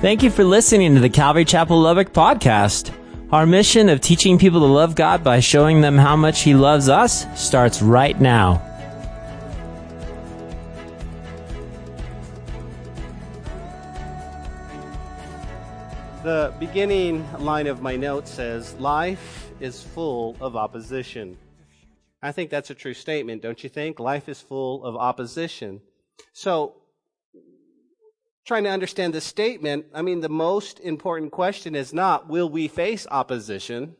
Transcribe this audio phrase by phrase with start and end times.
[0.00, 2.94] Thank you for listening to the Calvary Chapel Lubbock podcast.
[3.32, 6.88] Our mission of teaching people to love God by showing them how much He loves
[6.88, 8.62] us starts right now.
[16.22, 21.36] The beginning line of my note says, Life is full of opposition.
[22.22, 23.98] I think that's a true statement, don't you think?
[23.98, 25.80] Life is full of opposition.
[26.32, 26.77] So,
[28.48, 32.66] trying to understand the statement, I mean, the most important question is not, will we
[32.66, 33.94] face opposition?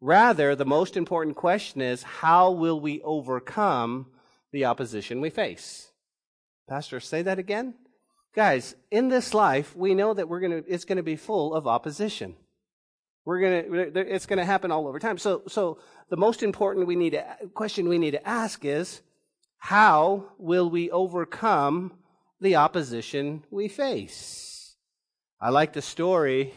[0.00, 4.06] Rather, the most important question is, how will we overcome
[4.52, 5.90] the opposition we face?
[6.68, 7.74] Pastor, say that again?
[8.36, 12.36] Guys, in this life, we know that we're gonna, it's gonna be full of opposition.
[13.24, 15.18] We're gonna, it's gonna happen all over time.
[15.18, 19.02] So, so the most important we need to, question we need to ask is,
[19.58, 21.94] how will we overcome
[22.44, 24.76] the opposition we face.
[25.40, 26.54] I like the story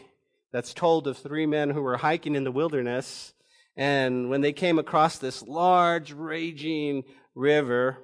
[0.52, 3.32] that's told of three men who were hiking in the wilderness,
[3.76, 7.04] and when they came across this large, raging
[7.34, 7.98] river,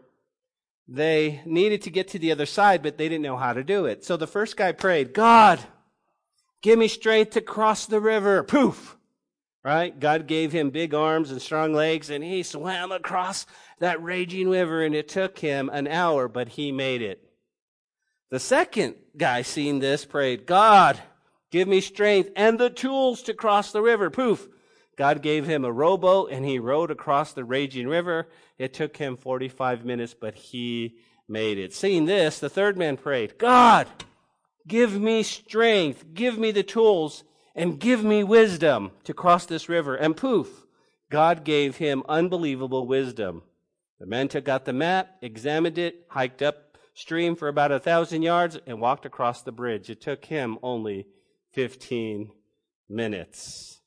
[0.89, 3.87] they needed to get to the other side, but they didn't know how to do
[3.87, 4.05] it.
[4.05, 5.61] So the first guy prayed, God,
[6.63, 8.43] give me strength to cross the river.
[8.43, 8.97] Poof!
[9.63, 9.99] Right?
[9.99, 13.47] God gave him big arms and strong legs, and he swam across
[13.79, 17.24] that raging river, and it took him an hour, but he made it.
[18.35, 21.01] The second guy seeing this prayed, God,
[21.53, 24.11] give me strength and the tools to cross the river.
[24.11, 24.49] Poof.
[24.99, 28.27] God gave him a rowboat and he rowed across the raging river.
[28.59, 30.97] It took him 45 minutes, but he
[31.29, 31.73] made it.
[31.73, 33.87] Seeing this, the third man prayed, God,
[34.67, 37.23] give me strength, give me the tools,
[37.55, 39.95] and give me wisdom to cross this river.
[39.95, 40.67] And poof,
[41.09, 43.45] God gave him unbelievable wisdom.
[44.01, 46.64] The man took out the map, examined it, hiked up
[46.95, 49.91] stream for about a thousand yards and walked across the bridge.
[49.91, 51.07] It took him only
[51.53, 52.31] 15
[52.89, 53.81] minutes.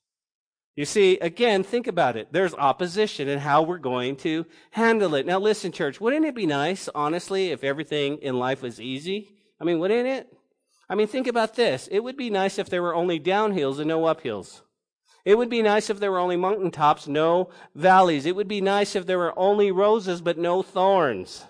[0.76, 2.28] You see, again, think about it.
[2.32, 5.26] There's opposition and how we're going to handle it.
[5.26, 9.28] Now listen, church, wouldn't it be nice, honestly, if everything in life was easy?
[9.60, 10.32] I mean, wouldn't it?
[10.88, 11.88] I mean, think about this.
[11.90, 14.60] It would be nice if there were only downhills and no uphills.
[15.24, 18.24] It would be nice if there were only mountaintops, no valleys.
[18.24, 21.44] It would be nice if there were only roses but no thorns.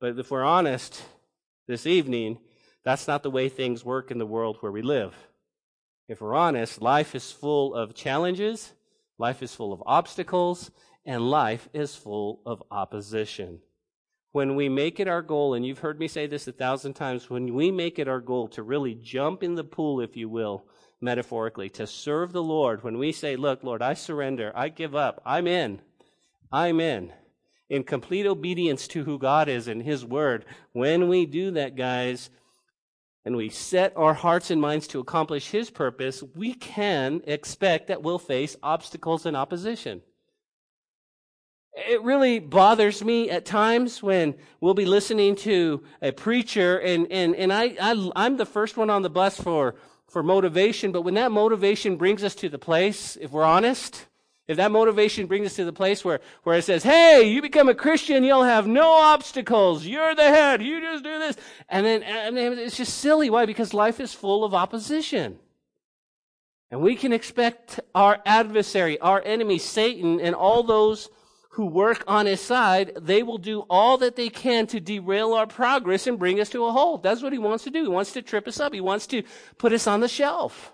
[0.00, 1.02] But if we're honest
[1.66, 2.38] this evening,
[2.84, 5.14] that's not the way things work in the world where we live.
[6.08, 8.72] If we're honest, life is full of challenges,
[9.18, 10.70] life is full of obstacles,
[11.04, 13.60] and life is full of opposition.
[14.30, 17.28] When we make it our goal, and you've heard me say this a thousand times,
[17.28, 20.64] when we make it our goal to really jump in the pool, if you will,
[21.00, 25.20] metaphorically, to serve the Lord, when we say, Look, Lord, I surrender, I give up,
[25.26, 25.80] I'm in,
[26.52, 27.12] I'm in
[27.70, 30.44] in complete obedience to who God is and His Word.
[30.72, 32.30] When we do that, guys,
[33.24, 38.02] and we set our hearts and minds to accomplish His purpose, we can expect that
[38.02, 40.02] we'll face obstacles and opposition.
[41.74, 47.36] It really bothers me at times when we'll be listening to a preacher, and, and,
[47.36, 49.76] and I, I, I'm the first one on the bus for,
[50.08, 54.07] for motivation, but when that motivation brings us to the place, if we're honest,
[54.48, 57.68] if that motivation brings us to the place where, where it says, hey, you become
[57.68, 59.84] a Christian, you'll have no obstacles.
[59.84, 60.62] You're the head.
[60.62, 61.36] You just do this.
[61.68, 63.28] And then and it's just silly.
[63.28, 63.44] Why?
[63.44, 65.38] Because life is full of opposition.
[66.70, 71.10] And we can expect our adversary, our enemy, Satan, and all those
[71.50, 75.46] who work on his side, they will do all that they can to derail our
[75.46, 77.02] progress and bring us to a halt.
[77.02, 77.82] That's what he wants to do.
[77.82, 78.72] He wants to trip us up.
[78.72, 79.22] He wants to
[79.58, 80.72] put us on the shelf.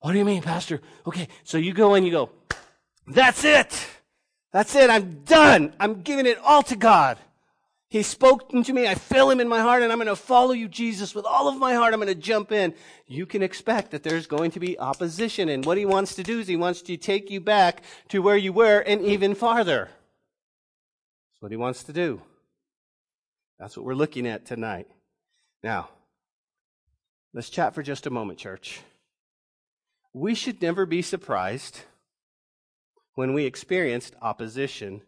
[0.00, 0.80] What do you mean, Pastor?
[1.06, 2.30] Okay, so you go and you go,
[3.06, 3.86] that's it.
[4.52, 4.90] That's it.
[4.90, 5.74] I'm done.
[5.80, 7.18] I'm giving it all to God.
[7.88, 8.86] He's spoken to me.
[8.86, 11.46] I feel him in my heart and I'm going to follow you, Jesus, with all
[11.46, 11.92] of my heart.
[11.92, 12.72] I'm going to jump in.
[13.06, 15.50] You can expect that there's going to be opposition.
[15.50, 18.36] And what he wants to do is he wants to take you back to where
[18.36, 19.90] you were and even farther.
[21.32, 22.22] That's what he wants to do.
[23.58, 24.86] That's what we're looking at tonight.
[25.62, 25.90] Now,
[27.34, 28.80] let's chat for just a moment, church.
[30.14, 31.80] We should never be surprised
[33.14, 35.02] when we experienced opposition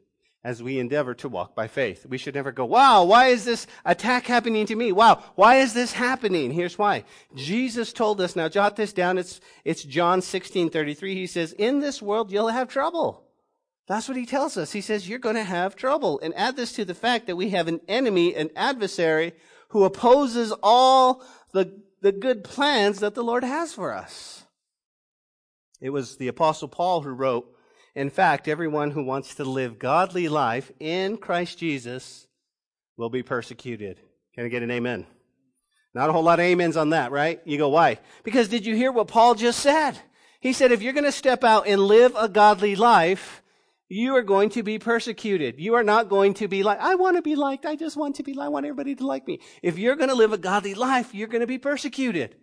[0.44, 2.04] as we endeavor to walk by faith.
[2.06, 4.92] We should never go, wow, why is this attack happening to me?
[4.92, 6.50] Wow, why is this happening?
[6.50, 7.04] Here's why.
[7.34, 11.14] Jesus told us, now jot this down, it's, it's John 16, 33.
[11.14, 13.24] He says, in this world you'll have trouble.
[13.86, 14.72] That's what he tells us.
[14.72, 16.20] He says, you're going to have trouble.
[16.20, 19.32] And add this to the fact that we have an enemy, an adversary,
[19.68, 21.22] who opposes all
[21.52, 24.44] the, the good plans that the Lord has for us.
[25.80, 27.53] It was the apostle Paul who wrote,
[27.94, 32.26] in fact, everyone who wants to live godly life in Christ Jesus
[32.96, 34.00] will be persecuted.
[34.34, 35.06] Can I get an amen?
[35.94, 37.40] Not a whole lot of amens on that, right?
[37.44, 38.00] You go, why?
[38.24, 39.92] Because did you hear what Paul just said?
[40.40, 43.42] He said, if you're going to step out and live a godly life,
[43.88, 45.60] you are going to be persecuted.
[45.60, 47.64] You are not going to be like, I want to be liked.
[47.64, 48.46] I just want to be, liked.
[48.46, 49.40] I want everybody to like me.
[49.62, 52.34] If you're going to live a godly life, you're going to be persecuted.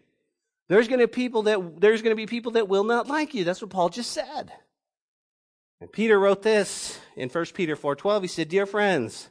[0.69, 3.44] There's going to people that, there's going to be people that will not like you.
[3.44, 4.51] That's what Paul just said.
[5.81, 8.22] And Peter wrote this in 1 Peter 4:12.
[8.22, 9.30] He said, "Dear friends,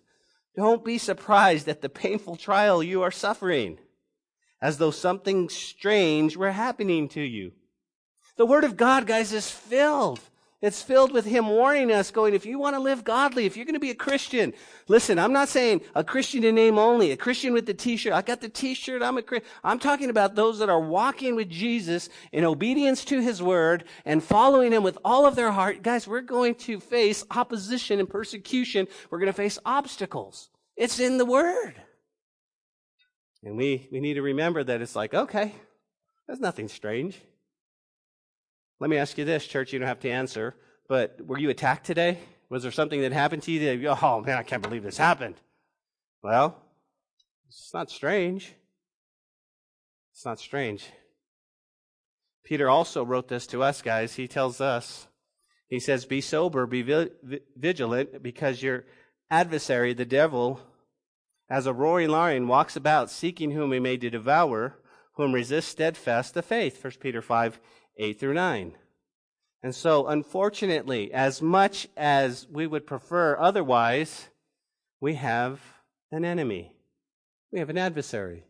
[0.56, 3.78] don't be surprised at the painful trial you are suffering,
[4.60, 7.52] as though something strange were happening to you."
[8.36, 10.20] The word of God, guys, is filled
[10.62, 13.64] it's filled with Him warning us, going, if you want to live godly, if you're
[13.64, 14.52] going to be a Christian,
[14.88, 18.12] listen, I'm not saying a Christian in name only, a Christian with the t-shirt.
[18.12, 19.48] I got the t-shirt, I'm a Christian.
[19.64, 24.22] I'm talking about those that are walking with Jesus in obedience to His word and
[24.22, 25.82] following Him with all of their heart.
[25.82, 28.86] Guys, we're going to face opposition and persecution.
[29.08, 30.50] We're going to face obstacles.
[30.76, 31.80] It's in the word.
[33.42, 35.54] And we, we need to remember that it's like, okay,
[36.26, 37.18] there's nothing strange.
[38.80, 39.72] Let me ask you this, church.
[39.72, 40.56] You don't have to answer,
[40.88, 42.18] but were you attacked today?
[42.48, 45.36] Was there something that happened to you that, oh man, I can't believe this happened?
[46.22, 46.56] Well,
[47.46, 48.54] it's not strange.
[50.14, 50.86] It's not strange.
[52.42, 54.14] Peter also wrote this to us, guys.
[54.14, 55.06] He tells us,
[55.68, 56.82] he says, Be sober, be
[57.56, 58.84] vigilant, because your
[59.30, 60.58] adversary, the devil,
[61.48, 64.78] as a roaring lion, walks about seeking whom he may devour,
[65.14, 66.82] whom resist steadfast the faith.
[66.82, 67.60] 1 Peter 5
[68.00, 68.74] 8 through 9.
[69.62, 74.28] And so, unfortunately, as much as we would prefer otherwise,
[75.00, 75.60] we have
[76.10, 76.72] an enemy.
[77.52, 78.44] We have an adversary.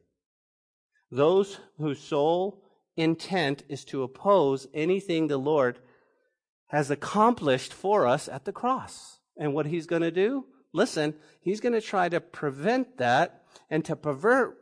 [1.11, 2.62] Those whose sole
[2.97, 5.81] intent is to oppose anything the Lord
[6.69, 9.19] has accomplished for us at the cross.
[9.37, 10.47] And what he's going to do?
[10.73, 14.56] Listen, he's going to try to prevent that and to pervert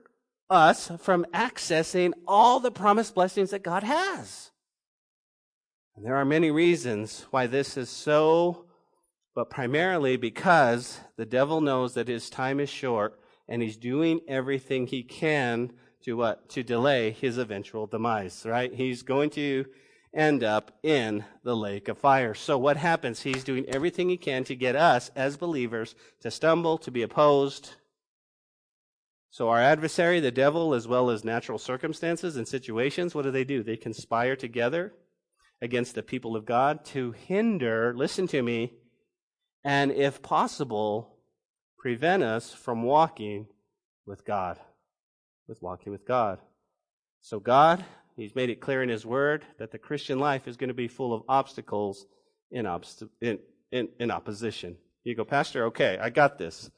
[0.48, 4.50] us from accessing all the promised blessings that God has.
[5.98, 8.66] And there are many reasons why this is so,
[9.34, 13.18] but primarily because the devil knows that his time is short
[13.48, 15.72] and he's doing everything he can
[16.04, 16.48] to what?
[16.50, 18.72] To delay his eventual demise, right?
[18.72, 19.64] He's going to
[20.14, 22.32] end up in the lake of fire.
[22.32, 23.22] So what happens?
[23.22, 27.74] He's doing everything he can to get us as believers to stumble, to be opposed.
[29.30, 33.42] So our adversary, the devil, as well as natural circumstances and situations, what do they
[33.42, 33.64] do?
[33.64, 34.92] They conspire together
[35.60, 38.72] against the people of God to hinder, listen to me,
[39.64, 41.16] and if possible,
[41.78, 43.46] prevent us from walking
[44.06, 44.58] with God.
[45.48, 46.38] With walking with God.
[47.22, 47.84] So, God,
[48.16, 50.88] He's made it clear in His Word that the Christian life is going to be
[50.88, 52.06] full of obstacles
[52.50, 53.38] in, obst- in,
[53.72, 54.76] in, in opposition.
[55.04, 56.70] You go, Pastor, okay, I got this.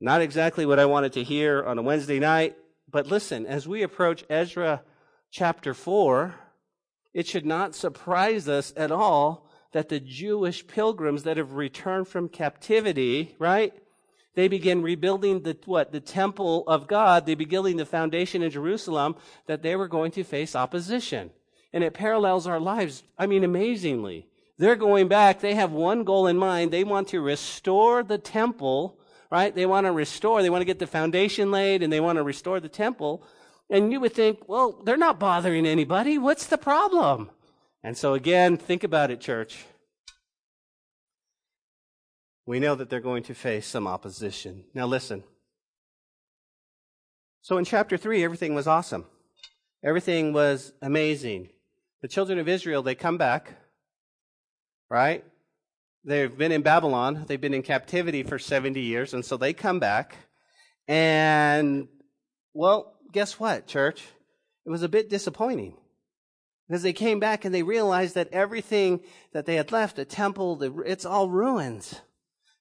[0.00, 2.56] Not exactly what I wanted to hear on a Wednesday night,
[2.90, 4.82] but listen, as we approach Ezra
[5.30, 6.34] chapter 4,
[7.14, 12.28] it should not surprise us at all that the Jewish pilgrims that have returned from
[12.28, 13.74] captivity, right?
[14.34, 15.90] They begin rebuilding the, what?
[15.90, 17.26] The temple of God.
[17.26, 19.16] They begin the foundation in Jerusalem
[19.46, 21.30] that they were going to face opposition.
[21.72, 23.02] And it parallels our lives.
[23.18, 24.28] I mean, amazingly.
[24.56, 25.40] They're going back.
[25.40, 26.70] They have one goal in mind.
[26.70, 28.98] They want to restore the temple,
[29.30, 29.54] right?
[29.54, 30.40] They want to restore.
[30.42, 33.24] They want to get the foundation laid and they want to restore the temple.
[33.70, 36.18] And you would think, well, they're not bothering anybody.
[36.18, 37.30] What's the problem?
[37.82, 39.64] And so again, think about it, church.
[42.46, 44.64] We know that they're going to face some opposition.
[44.72, 45.22] Now listen.
[47.42, 49.04] So in chapter 3, everything was awesome.
[49.84, 51.50] Everything was amazing.
[52.00, 53.54] The children of Israel, they come back,
[54.90, 55.24] right?
[56.04, 57.24] They've been in Babylon.
[57.26, 59.14] They've been in captivity for 70 years.
[59.14, 60.16] And so they come back.
[60.86, 61.88] And,
[62.54, 64.04] well, guess what, church?
[64.64, 65.74] It was a bit disappointing.
[66.66, 69.00] Because they came back and they realized that everything
[69.32, 72.02] that they had left, the temple, the, it's all ruins.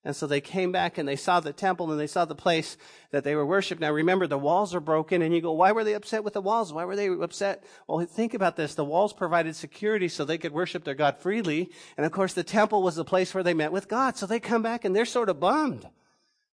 [0.05, 2.77] And so they came back and they saw the temple and they saw the place
[3.11, 3.81] that they were worshiped.
[3.81, 6.41] Now remember, the walls are broken and you go, why were they upset with the
[6.41, 6.71] walls?
[6.71, 7.65] Why were they upset?
[7.89, 8.73] Well, think about this.
[8.73, 11.71] The walls provided security so they could worship their God freely.
[11.97, 14.15] And of course, the temple was the place where they met with God.
[14.15, 15.85] So they come back and they're sort of bummed.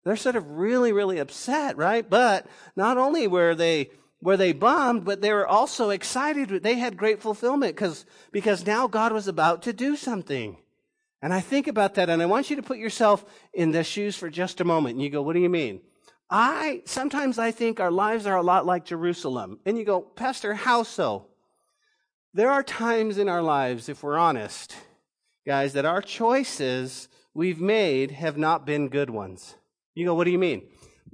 [0.04, 2.08] They're sort of really, really upset, right?
[2.08, 2.46] But
[2.76, 6.62] not only were they were they bummed, but they were also excited.
[6.62, 10.58] They had great fulfillment because because now God was about to do something.
[11.22, 14.14] And I think about that, and I want you to put yourself in the shoes
[14.16, 14.94] for just a moment.
[14.94, 15.80] And you go, "What do you mean?"
[16.28, 19.58] I sometimes I think our lives are a lot like Jerusalem.
[19.64, 21.28] And you go, "Pastor, how so?"
[22.34, 24.76] There are times in our lives, if we're honest,
[25.46, 29.54] guys, that our choices we've made have not been good ones.
[29.94, 30.62] You go, what do you mean?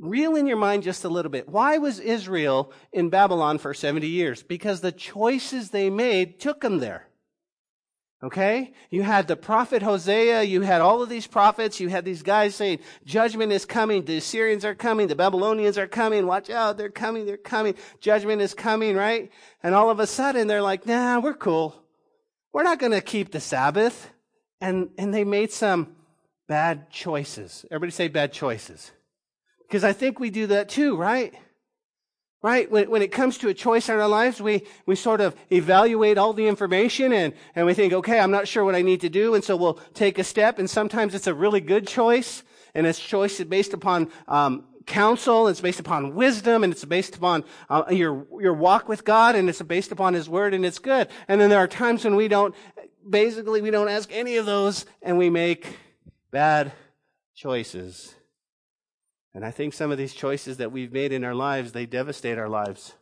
[0.00, 1.48] reel in your mind just a little bit.
[1.48, 4.42] Why was Israel in Babylon for 70 years?
[4.42, 7.06] Because the choices they made took them there.
[8.22, 8.74] Okay?
[8.90, 12.54] You had the prophet Hosea, you had all of these prophets, you had these guys
[12.54, 16.90] saying, judgment is coming, the Assyrians are coming, the Babylonians are coming, watch out, they're
[16.90, 19.30] coming, they're coming, judgment is coming, right?
[19.62, 21.82] And all of a sudden they're like, nah, we're cool.
[22.52, 24.10] We're not gonna keep the Sabbath.
[24.60, 25.96] And, and they made some
[26.50, 27.64] bad choices.
[27.70, 28.90] Everybody say bad choices.
[29.68, 31.32] Because I think we do that too, right?
[32.42, 32.68] Right?
[32.68, 36.18] When, when it comes to a choice in our lives, we, we sort of evaluate
[36.18, 39.08] all the information and, and we think, okay, I'm not sure what I need to
[39.08, 39.36] do.
[39.36, 40.58] And so we'll take a step.
[40.58, 42.42] And sometimes it's a really good choice.
[42.74, 45.46] And it's choice based upon, um, counsel.
[45.46, 49.48] It's based upon wisdom and it's based upon uh, your, your walk with God and
[49.48, 51.06] it's based upon His Word and it's good.
[51.28, 52.56] And then there are times when we don't,
[53.08, 55.76] basically we don't ask any of those and we make
[56.30, 56.72] bad
[57.34, 58.14] choices.
[59.34, 62.38] And I think some of these choices that we've made in our lives, they devastate
[62.38, 62.94] our lives.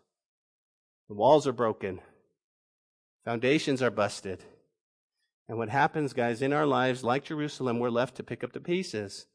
[1.09, 2.01] The walls are broken.
[3.25, 4.45] Foundations are busted.
[5.49, 8.61] And what happens, guys, in our lives, like Jerusalem, we're left to pick up the
[8.61, 9.27] pieces.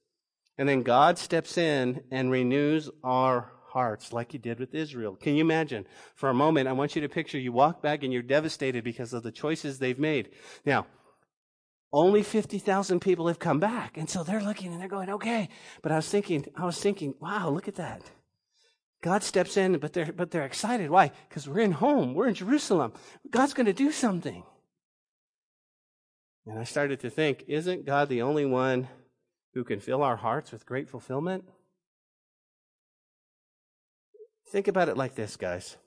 [0.57, 5.15] And then God steps in and renews our hearts like he did with Israel.
[5.15, 5.87] Can you imagine?
[6.13, 9.13] For a moment, I want you to picture you walk back and you're devastated because
[9.13, 10.29] of the choices they've made.
[10.63, 10.85] Now,
[11.93, 13.97] only 50,000 people have come back.
[13.97, 15.47] And so they're looking and they're going, okay.
[15.83, 18.01] But I was thinking, I was thinking, wow, look at that.
[19.01, 20.89] God steps in, but they're, but they're excited.
[20.89, 21.11] Why?
[21.29, 22.15] Because we're in home.
[22.15, 22.93] We're in Jerusalem.
[23.29, 24.43] God's going to do something.
[26.47, 28.87] And I started to think, isn't God the only one
[29.53, 31.45] who can fill our hearts with great fulfillment?
[34.49, 35.77] Think about it like this, guys.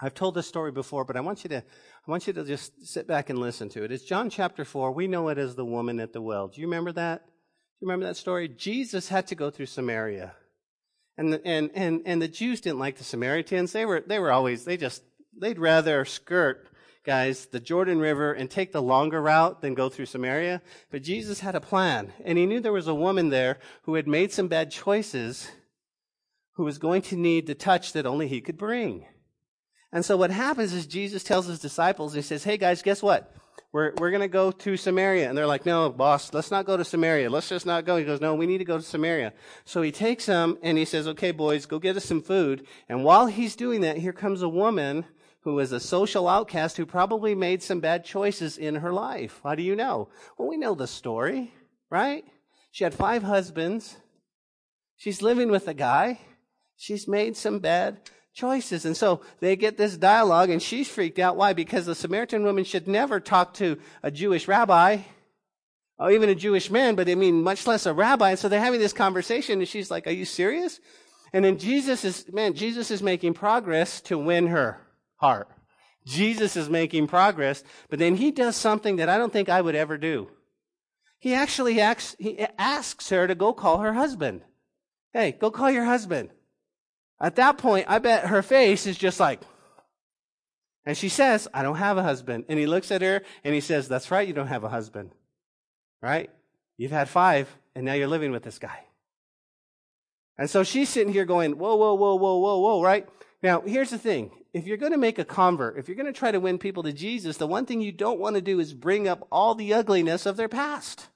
[0.00, 1.62] I've told this story before, but I want you to,
[2.06, 3.92] I want you to just sit back and listen to it.
[3.92, 4.90] It's John chapter 4.
[4.90, 6.48] We know it as the woman at the well.
[6.48, 7.24] Do you remember that?
[7.24, 7.30] Do
[7.80, 8.48] you remember that story?
[8.48, 10.34] Jesus had to go through Samaria.
[11.16, 13.70] And, the, and, and, and the Jews didn't like the Samaritans.
[13.70, 15.04] They were, they were always, they just,
[15.40, 16.68] they'd rather skirt,
[17.04, 20.60] guys, the Jordan River and take the longer route than go through Samaria.
[20.90, 22.12] But Jesus had a plan.
[22.24, 25.52] And he knew there was a woman there who had made some bad choices
[26.54, 29.06] who was going to need the touch that only he could bring.
[29.92, 33.34] And so what happens is Jesus tells his disciples, he says, Hey guys, guess what?
[33.72, 35.28] We're, we're going to go to Samaria.
[35.28, 37.28] And they're like, No, boss, let's not go to Samaria.
[37.28, 37.96] Let's just not go.
[37.96, 39.34] He goes, No, we need to go to Samaria.
[39.64, 42.66] So he takes them and he says, Okay, boys, go get us some food.
[42.88, 45.04] And while he's doing that, here comes a woman
[45.42, 49.40] who is a social outcast who probably made some bad choices in her life.
[49.42, 50.08] How do you know?
[50.38, 51.52] Well, we know the story,
[51.90, 52.24] right?
[52.70, 53.96] She had five husbands.
[54.96, 56.20] She's living with a guy.
[56.76, 58.84] She's made some bad choices.
[58.84, 61.36] And so they get this dialogue and she's freaked out.
[61.36, 61.52] Why?
[61.52, 64.98] Because the Samaritan woman should never talk to a Jewish rabbi
[65.98, 68.30] or even a Jewish man, but I mean, much less a rabbi.
[68.30, 70.80] And so they're having this conversation and she's like, are you serious?
[71.32, 74.80] And then Jesus is, man, Jesus is making progress to win her
[75.16, 75.48] heart.
[76.04, 79.76] Jesus is making progress, but then he does something that I don't think I would
[79.76, 80.28] ever do.
[81.20, 84.42] He actually asks, he asks her to go call her husband.
[85.12, 86.30] Hey, go call your husband.
[87.20, 89.40] At that point, I bet her face is just like,
[90.84, 92.46] and she says, I don't have a husband.
[92.48, 95.12] And he looks at her and he says, That's right, you don't have a husband.
[96.00, 96.30] Right?
[96.76, 98.80] You've had five, and now you're living with this guy.
[100.36, 103.08] And so she's sitting here going, Whoa, whoa, whoa, whoa, whoa, whoa, right?
[103.42, 104.30] Now, here's the thing.
[104.52, 106.82] If you're going to make a convert, if you're going to try to win people
[106.82, 109.72] to Jesus, the one thing you don't want to do is bring up all the
[109.72, 111.08] ugliness of their past.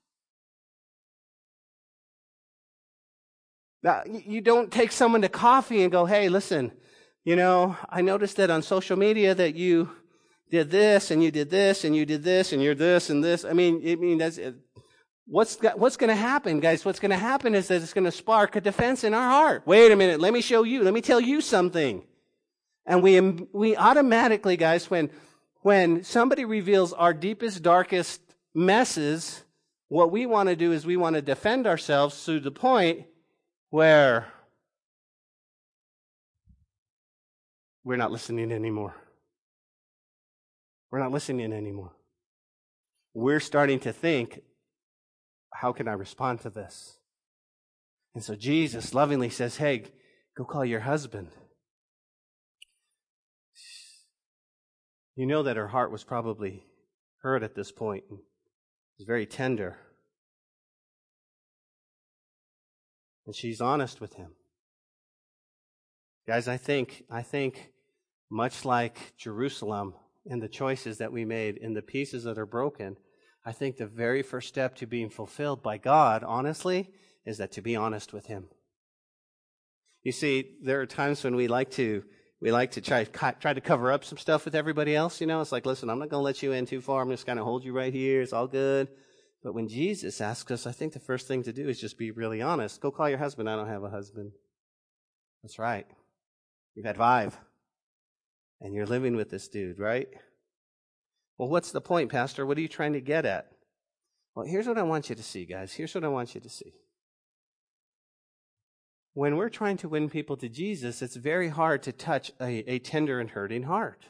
[4.26, 6.72] You don't take someone to coffee and go, hey, listen,
[7.24, 9.90] you know, I noticed that on social media that you
[10.50, 13.44] did this and you did this and you did this and you're this and this.
[13.44, 14.52] I mean, I mean, that's, uh,
[15.26, 16.84] what's, what's going to happen, guys?
[16.84, 19.62] What's going to happen is that it's going to spark a defense in our heart.
[19.66, 20.20] Wait a minute.
[20.20, 20.82] Let me show you.
[20.84, 22.04] Let me tell you something.
[22.86, 25.10] And we, we automatically, guys, when,
[25.62, 28.20] when somebody reveals our deepest, darkest
[28.54, 29.42] messes,
[29.88, 33.06] what we want to do is we want to defend ourselves to the point
[33.70, 34.26] where
[37.84, 38.94] we're not listening anymore.
[40.90, 41.92] We're not listening anymore.
[43.14, 44.40] We're starting to think,
[45.52, 46.98] how can I respond to this?
[48.14, 49.84] And so Jesus lovingly says, hey,
[50.36, 51.30] go call your husband.
[55.14, 56.66] You know that her heart was probably
[57.22, 58.18] hurt at this point and
[58.98, 59.78] was very tender.
[63.26, 64.32] And she's honest with him.
[66.26, 67.72] Guys, I think, I think
[68.30, 69.94] much like Jerusalem
[70.28, 72.96] and the choices that we made and the pieces that are broken,
[73.44, 76.90] I think the very first step to being fulfilled by God, honestly,
[77.24, 78.48] is that to be honest with Him.
[80.02, 82.04] You see, there are times when we like to
[82.40, 85.20] we like to try try to cover up some stuff with everybody else.
[85.20, 87.02] You know, it's like, listen, I'm not going to let you in too far.
[87.02, 88.20] I'm just going to hold you right here.
[88.20, 88.88] It's all good.
[89.46, 92.10] But when Jesus asks us, I think the first thing to do is just be
[92.10, 92.80] really honest.
[92.80, 93.48] Go call your husband.
[93.48, 94.32] I don't have a husband.
[95.44, 95.86] That's right.
[96.74, 97.38] You've had five.
[98.60, 100.08] And you're living with this dude, right?
[101.38, 102.44] Well, what's the point, Pastor?
[102.44, 103.52] What are you trying to get at?
[104.34, 105.72] Well, here's what I want you to see, guys.
[105.72, 106.74] Here's what I want you to see.
[109.14, 112.80] When we're trying to win people to Jesus, it's very hard to touch a, a
[112.80, 114.06] tender and hurting heart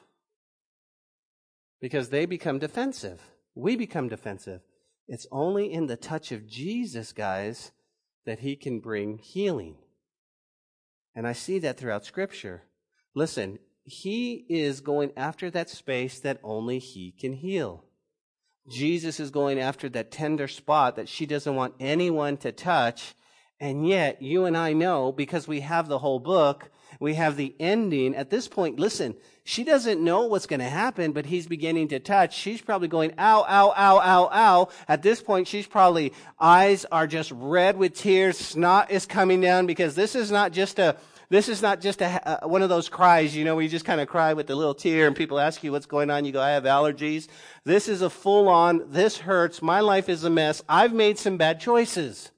[1.78, 3.20] because they become defensive.
[3.54, 4.62] We become defensive.
[5.08, 7.72] It's only in the touch of Jesus, guys,
[8.24, 9.76] that he can bring healing.
[11.14, 12.62] And I see that throughout Scripture.
[13.14, 17.84] Listen, he is going after that space that only he can heal.
[18.68, 23.14] Jesus is going after that tender spot that she doesn't want anyone to touch.
[23.60, 27.54] And yet, you and I know, because we have the whole book, we have the
[27.60, 28.14] ending.
[28.14, 32.00] At this point, listen, she doesn't know what's going to happen, but he's beginning to
[32.00, 32.36] touch.
[32.36, 34.68] She's probably going, ow, ow, ow, ow, ow.
[34.88, 38.36] At this point, she's probably, eyes are just red with tears.
[38.38, 40.96] Snot is coming down because this is not just a,
[41.28, 44.00] this is not just a, one of those cries, you know, where you just kind
[44.00, 46.24] of cry with a little tear and people ask you what's going on.
[46.24, 47.28] You go, I have allergies.
[47.64, 49.62] This is a full on, this hurts.
[49.62, 50.62] My life is a mess.
[50.68, 52.30] I've made some bad choices.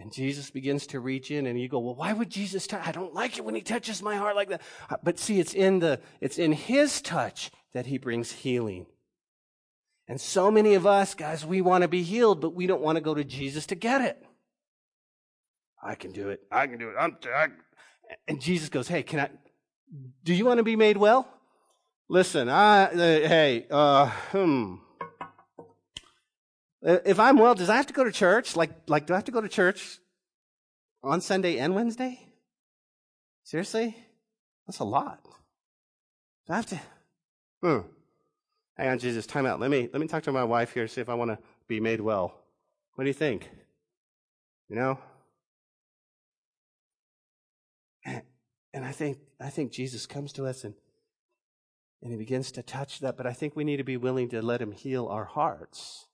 [0.00, 2.88] And Jesus begins to reach in and you go, well, why would Jesus touch?
[2.88, 4.62] I don't like it when he touches my heart like that.
[4.88, 8.86] Uh, but see, it's in the, it's in his touch that he brings healing.
[10.08, 12.96] And so many of us, guys, we want to be healed, but we don't want
[12.96, 14.24] to go to Jesus to get it.
[15.82, 16.40] I can do it.
[16.50, 16.94] I can do it.
[16.98, 17.18] I'm,
[18.26, 19.28] and Jesus goes, hey, can I,
[20.24, 21.28] do you want to be made well?
[22.08, 24.76] Listen, I, uh, hey, uh, hmm.
[26.84, 28.56] Uh, if I'm well, does I have to go to church?
[28.56, 29.98] Like, like, do I have to go to church
[31.02, 32.20] on Sunday and Wednesday?
[33.44, 33.96] Seriously?
[34.66, 35.22] That's a lot.
[36.46, 36.80] Do I have to?
[37.62, 37.78] Hmm.
[38.76, 39.60] Hang on, Jesus, time out.
[39.60, 41.80] Let me, let me talk to my wife here, see if I want to be
[41.80, 42.34] made well.
[42.94, 43.48] What do you think?
[44.68, 44.98] You know?
[48.72, 50.74] And I think, I think Jesus comes to us and,
[52.02, 54.40] and he begins to touch that, but I think we need to be willing to
[54.40, 56.06] let him heal our hearts.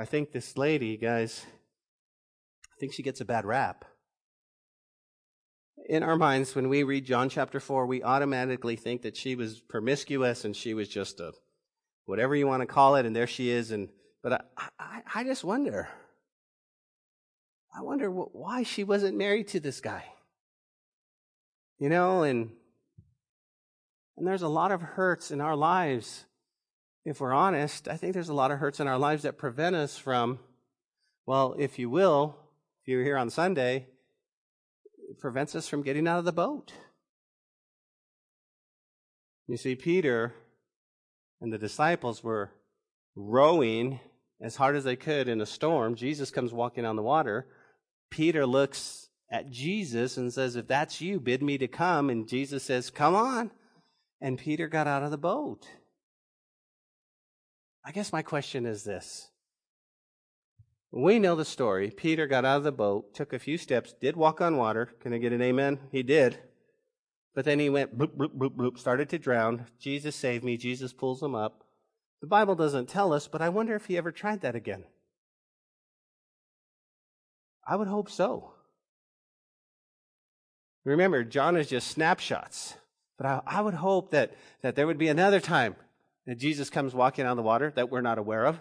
[0.00, 1.44] I think this lady, guys,
[2.64, 3.84] I think she gets a bad rap.
[5.90, 9.60] In our minds, when we read John chapter 4, we automatically think that she was
[9.60, 11.32] promiscuous and she was just a
[12.06, 13.72] whatever you want to call it, and there she is.
[13.72, 13.90] And
[14.22, 15.86] but I, I, I just wonder.
[17.76, 20.04] I wonder why she wasn't married to this guy.
[21.78, 22.52] You know, and
[24.16, 26.24] and there's a lot of hurts in our lives
[27.04, 29.74] if we're honest, I think there's a lot of hurts in our lives that prevent
[29.76, 30.38] us from,
[31.26, 32.36] well, if you will,
[32.82, 33.86] if you're here on Sunday,
[35.08, 36.72] it prevents us from getting out of the boat.
[39.48, 40.34] You see, Peter
[41.40, 42.52] and the disciples were
[43.16, 43.98] rowing
[44.40, 45.94] as hard as they could in a storm.
[45.94, 47.46] Jesus comes walking on the water.
[48.10, 52.10] Peter looks at Jesus and says, If that's you, bid me to come.
[52.10, 53.50] And Jesus says, Come on.
[54.20, 55.66] And Peter got out of the boat.
[57.84, 59.30] I guess my question is this.
[60.92, 61.90] We know the story.
[61.90, 64.90] Peter got out of the boat, took a few steps, did walk on water.
[65.00, 65.78] Can I get an amen?
[65.92, 66.38] He did.
[67.34, 69.66] But then he went bloop, bloop, bloop, bloop, started to drown.
[69.78, 70.56] Jesus saved me.
[70.56, 71.64] Jesus pulls him up.
[72.20, 74.84] The Bible doesn't tell us, but I wonder if he ever tried that again.
[77.66, 78.54] I would hope so.
[80.84, 82.74] Remember, John is just snapshots.
[83.16, 85.76] But I, I would hope that, that there would be another time
[86.30, 88.60] that Jesus comes walking on the water that we're not aware of.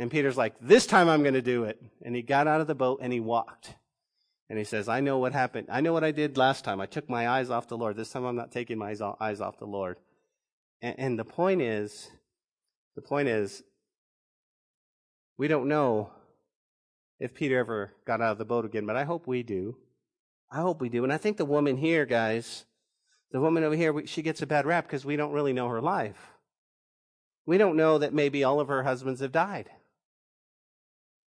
[0.00, 1.80] And Peter's like, This time I'm going to do it.
[2.02, 3.76] And he got out of the boat and he walked.
[4.50, 5.68] And he says, I know what happened.
[5.70, 6.80] I know what I did last time.
[6.80, 7.96] I took my eyes off the Lord.
[7.96, 9.98] This time I'm not taking my eyes off the Lord.
[10.82, 12.10] And, and the point is,
[12.96, 13.62] the point is,
[15.36, 16.10] we don't know
[17.20, 19.76] if Peter ever got out of the boat again, but I hope we do.
[20.50, 21.04] I hope we do.
[21.04, 22.64] And I think the woman here, guys,
[23.30, 25.80] the woman over here, she gets a bad rap because we don't really know her
[25.80, 26.32] life.
[27.48, 29.70] We don't know that maybe all of her husbands have died.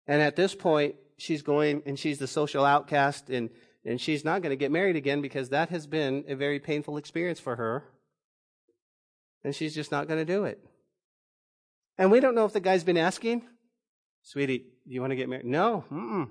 [0.09, 3.51] And at this point, she's going and she's the social outcast and,
[3.85, 6.97] and she's not going to get married again because that has been a very painful
[6.97, 7.85] experience for her.
[9.45, 10.59] And she's just not going to do it.
[11.97, 13.45] And we don't know if the guy's been asking,
[14.23, 15.47] sweetie, do you want to get married?
[15.47, 15.85] No.
[15.89, 16.31] Mm-mm.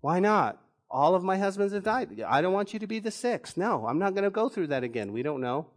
[0.00, 0.60] Why not?
[0.90, 2.24] All of my husbands have died.
[2.26, 3.56] I don't want you to be the sixth.
[3.56, 5.12] No, I'm not going to go through that again.
[5.12, 5.68] We don't know.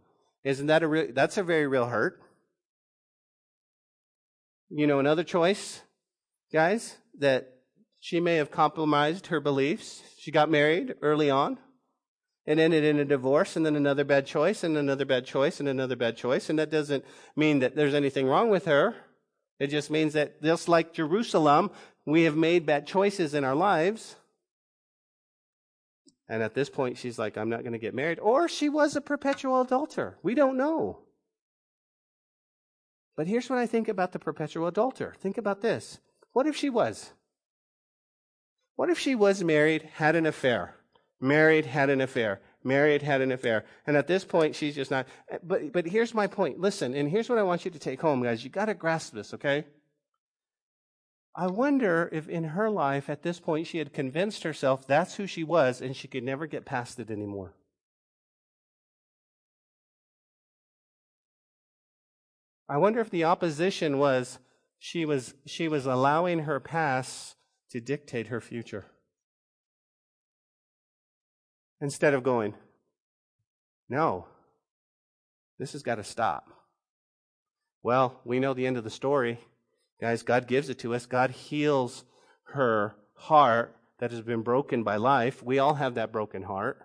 [0.42, 2.18] Isn't that a real, that's a very real hurt.
[4.74, 5.82] You know, another choice,
[6.50, 7.52] guys, that
[8.02, 10.02] She may have compromised her beliefs.
[10.18, 11.58] She got married early on
[12.44, 15.68] and ended in a divorce and then another bad choice and another bad choice and
[15.68, 16.50] another bad choice.
[16.50, 17.04] And that doesn't
[17.36, 18.96] mean that there's anything wrong with her.
[19.60, 21.70] It just means that just like Jerusalem,
[22.04, 24.16] we have made bad choices in our lives.
[26.28, 28.18] And at this point, she's like, I'm not going to get married.
[28.18, 30.18] Or she was a perpetual adulterer.
[30.24, 31.02] We don't know.
[33.16, 35.14] But here's what I think about the perpetual adulterer.
[35.18, 36.00] Think about this.
[36.32, 37.12] What if she was?
[38.76, 40.76] What if she was married, had an affair?
[41.20, 42.40] Married, had an affair.
[42.64, 43.64] Married, had an affair.
[43.86, 45.06] And at this point, she's just not.
[45.42, 46.58] But, but here's my point.
[46.58, 48.42] Listen, and here's what I want you to take home, guys.
[48.42, 49.66] You got to grasp this, okay?
[51.34, 55.26] I wonder if in her life at this point she had convinced herself that's who
[55.26, 57.54] she was and she could never get past it anymore.
[62.68, 64.38] I wonder if the opposition was
[64.78, 67.36] she was she was allowing her past
[67.70, 68.86] to dictate her future.
[71.80, 72.54] Instead of going,
[73.88, 74.26] no,
[75.58, 76.48] this has got to stop.
[77.82, 79.40] Well, we know the end of the story.
[80.00, 81.06] Guys, God gives it to us.
[81.06, 82.04] God heals
[82.54, 85.42] her heart that has been broken by life.
[85.42, 86.80] We all have that broken heart.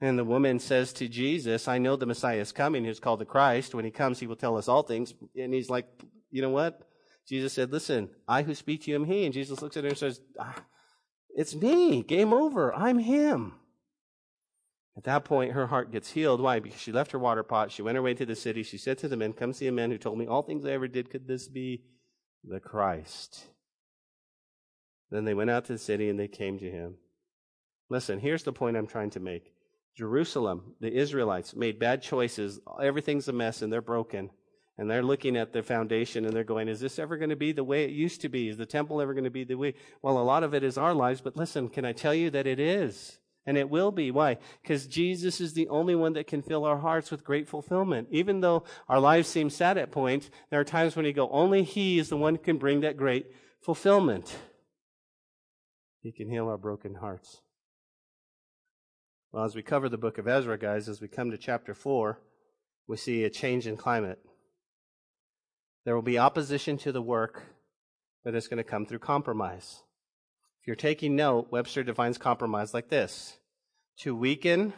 [0.00, 3.24] And the woman says to Jesus, I know the Messiah is coming, who's called the
[3.24, 3.74] Christ.
[3.74, 5.14] When he comes, he will tell us all things.
[5.36, 5.86] And he's like,
[6.30, 6.82] you know what?
[7.26, 9.24] Jesus said, listen, I who speak to you am he.
[9.24, 10.56] And Jesus looks at her and says, ah,
[11.34, 12.02] it's me.
[12.02, 12.74] Game over.
[12.74, 13.54] I'm him.
[14.96, 16.40] At that point, her heart gets healed.
[16.40, 16.60] Why?
[16.60, 17.72] Because she left her water pot.
[17.72, 18.62] She went her way to the city.
[18.62, 20.70] She said to the men, Come see a man who told me all things I
[20.70, 21.10] ever did.
[21.10, 21.82] Could this be
[22.44, 23.46] the Christ?
[25.10, 26.96] Then they went out to the city and they came to him.
[27.88, 29.53] Listen, here's the point I'm trying to make.
[29.96, 32.60] Jerusalem, the Israelites, made bad choices.
[32.82, 34.30] Everything's a mess and they're broken.
[34.76, 37.52] And they're looking at the foundation and they're going, Is this ever going to be
[37.52, 38.48] the way it used to be?
[38.48, 39.74] Is the temple ever going to be the way?
[40.02, 42.46] Well, a lot of it is our lives, but listen, can I tell you that
[42.46, 43.18] it is?
[43.46, 44.10] And it will be.
[44.10, 44.38] Why?
[44.62, 48.08] Because Jesus is the only one that can fill our hearts with great fulfillment.
[48.10, 51.62] Even though our lives seem sad at points, there are times when you go, only
[51.62, 53.26] He is the one who can bring that great
[53.60, 54.34] fulfillment.
[56.02, 57.42] He can heal our broken hearts.
[59.34, 62.20] Well, as we cover the book of Ezra, guys, as we come to chapter 4,
[62.86, 64.20] we see a change in climate.
[65.84, 67.42] There will be opposition to the work,
[68.22, 69.82] but it's going to come through compromise.
[70.60, 73.36] If you're taking note, Webster defines compromise like this
[74.02, 74.72] to weaken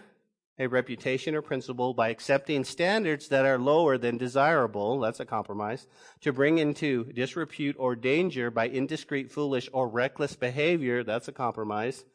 [0.59, 5.87] a reputation or principle by accepting standards that are lower than desirable, that's a compromise,
[6.23, 12.07] to bring into disrepute or danger by indiscreet, foolish, or reckless behavior, that's a compromise,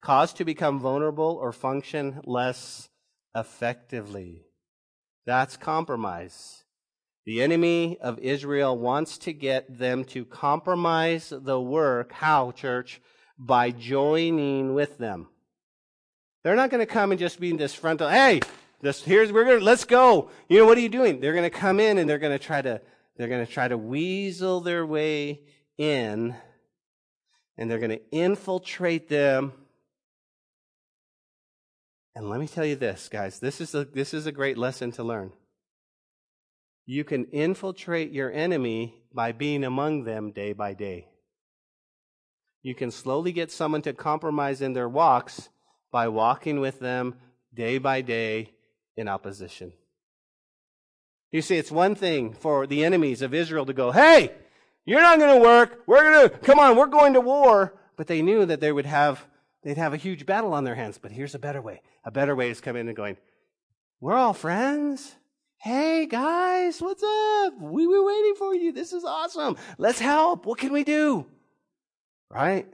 [0.00, 2.88] cause to become vulnerable or function less
[3.34, 4.44] effectively.
[5.26, 6.64] That's compromise.
[7.24, 12.12] The enemy of Israel wants to get them to compromise the work.
[12.12, 13.00] How, church?
[13.36, 15.28] By joining with them.
[16.44, 18.40] They're not going to come and just be in this frontal, hey,
[18.80, 20.30] this, here's, we're going to, let's go.
[20.48, 21.18] You know, what are you doing?
[21.18, 22.80] They're going to come in and they're going to try to,
[23.16, 25.40] they're going to try to weasel their way
[25.76, 26.36] in
[27.58, 29.52] and they're going to infiltrate them.
[32.16, 34.90] And let me tell you this, guys, this is a, this is a great lesson
[34.92, 35.32] to learn.
[36.86, 41.08] You can infiltrate your enemy by being among them day by day.
[42.62, 45.50] You can slowly get someone to compromise in their walks
[45.92, 47.16] by walking with them
[47.52, 48.54] day by day
[48.96, 49.74] in opposition.
[51.32, 54.32] You see, it's one thing for the enemies of Israel to go, hey,
[54.86, 55.82] you're not going to work.
[55.86, 57.74] We're going to, come on, we're going to war.
[57.98, 59.22] But they knew that they would have,
[59.66, 60.96] they'd have a huge battle on their hands.
[60.96, 61.82] But here's a better way.
[62.04, 63.16] A better way is coming in and going,
[64.00, 65.16] we're all friends.
[65.56, 67.60] Hey guys, what's up?
[67.60, 68.70] We were waiting for you.
[68.70, 69.56] This is awesome.
[69.76, 70.46] Let's help.
[70.46, 71.26] What can we do?
[72.30, 72.68] Right?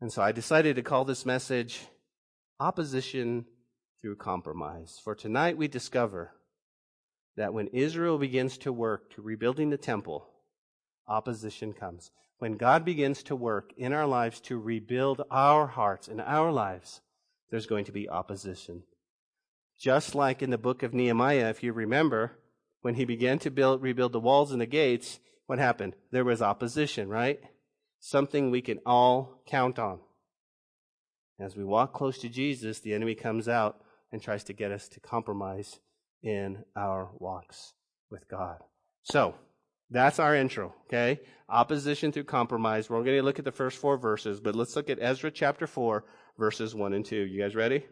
[0.00, 1.80] And so I decided to call this message
[2.58, 3.44] Opposition
[4.00, 4.98] Through Compromise.
[5.04, 6.32] For tonight we discover
[7.36, 10.26] that when Israel begins to work to rebuilding the temple,
[11.06, 12.10] opposition comes.
[12.38, 17.00] When God begins to work in our lives to rebuild our hearts and our lives,
[17.50, 18.84] there's going to be opposition.
[19.78, 22.38] Just like in the book of Nehemiah, if you remember,
[22.82, 25.94] when he began to build, rebuild the walls and the gates, what happened?
[26.12, 27.40] There was opposition, right?
[27.98, 29.98] Something we can all count on.
[31.40, 33.80] As we walk close to Jesus, the enemy comes out
[34.12, 35.80] and tries to get us to compromise
[36.22, 37.74] in our walks
[38.10, 38.58] with God.
[39.02, 39.34] So,
[39.90, 41.20] that's our intro, okay?
[41.48, 42.90] Opposition through compromise.
[42.90, 45.66] We're going to look at the first four verses, but let's look at Ezra chapter
[45.66, 46.04] 4,
[46.38, 47.16] verses 1 and 2.
[47.16, 47.86] You guys ready?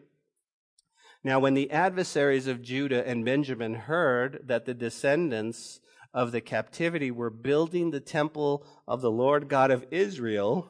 [1.23, 5.79] Now, when the adversaries of Judah and Benjamin heard that the descendants
[6.13, 10.69] of the captivity were building the temple of the Lord God of Israel,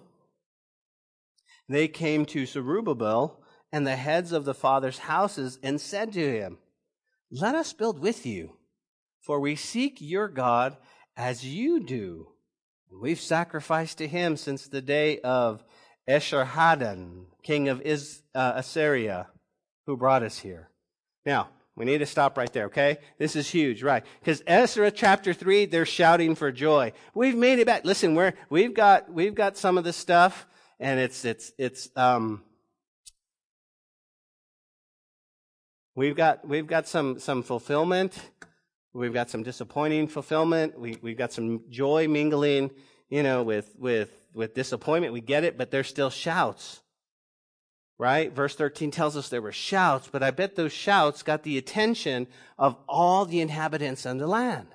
[1.68, 6.58] they came to Zerubbabel and the heads of the fathers' houses and said to him,
[7.30, 8.54] Let us build with you,
[9.20, 10.78] for we seek your God
[11.18, 12.28] as you do.
[12.90, 15.64] We've sacrificed to him since the day of
[16.08, 19.28] Esarhaddon, king of Is, uh, Assyria,
[19.86, 20.70] who brought us here.
[21.26, 22.98] Now, we need to stop right there, okay?
[23.18, 24.04] This is huge, right?
[24.20, 26.94] Because Ezra chapter three, they're shouting for joy.
[27.14, 27.84] We've made it back.
[27.84, 30.48] Listen, we're, we've got, we've got some of this stuff
[30.80, 32.42] and it's, it's, it's, um,
[35.96, 38.18] we've got, we've got some, some fulfillment.
[38.98, 40.80] We've got some disappointing fulfillment.
[40.80, 42.72] We, we've got some joy mingling,
[43.10, 45.14] you know, with, with, with disappointment.
[45.14, 46.82] We get it, but there's still shouts.
[48.00, 48.32] Right?
[48.32, 52.26] Verse 13 tells us there were shouts, but I bet those shouts got the attention
[52.58, 54.68] of all the inhabitants on the land.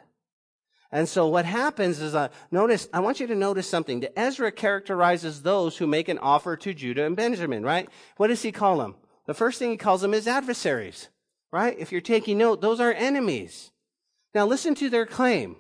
[0.93, 4.01] And so what happens is, uh, notice, I want you to notice something.
[4.01, 7.89] The Ezra characterizes those who make an offer to Judah and Benjamin, right?
[8.19, 8.95] What does he call them?
[9.27, 11.09] The first thing he calls them is adversaries,
[11.51, 11.77] right?
[11.77, 13.73] If you're taking note, those are enemies.
[14.35, 15.57] Now listen to their claim.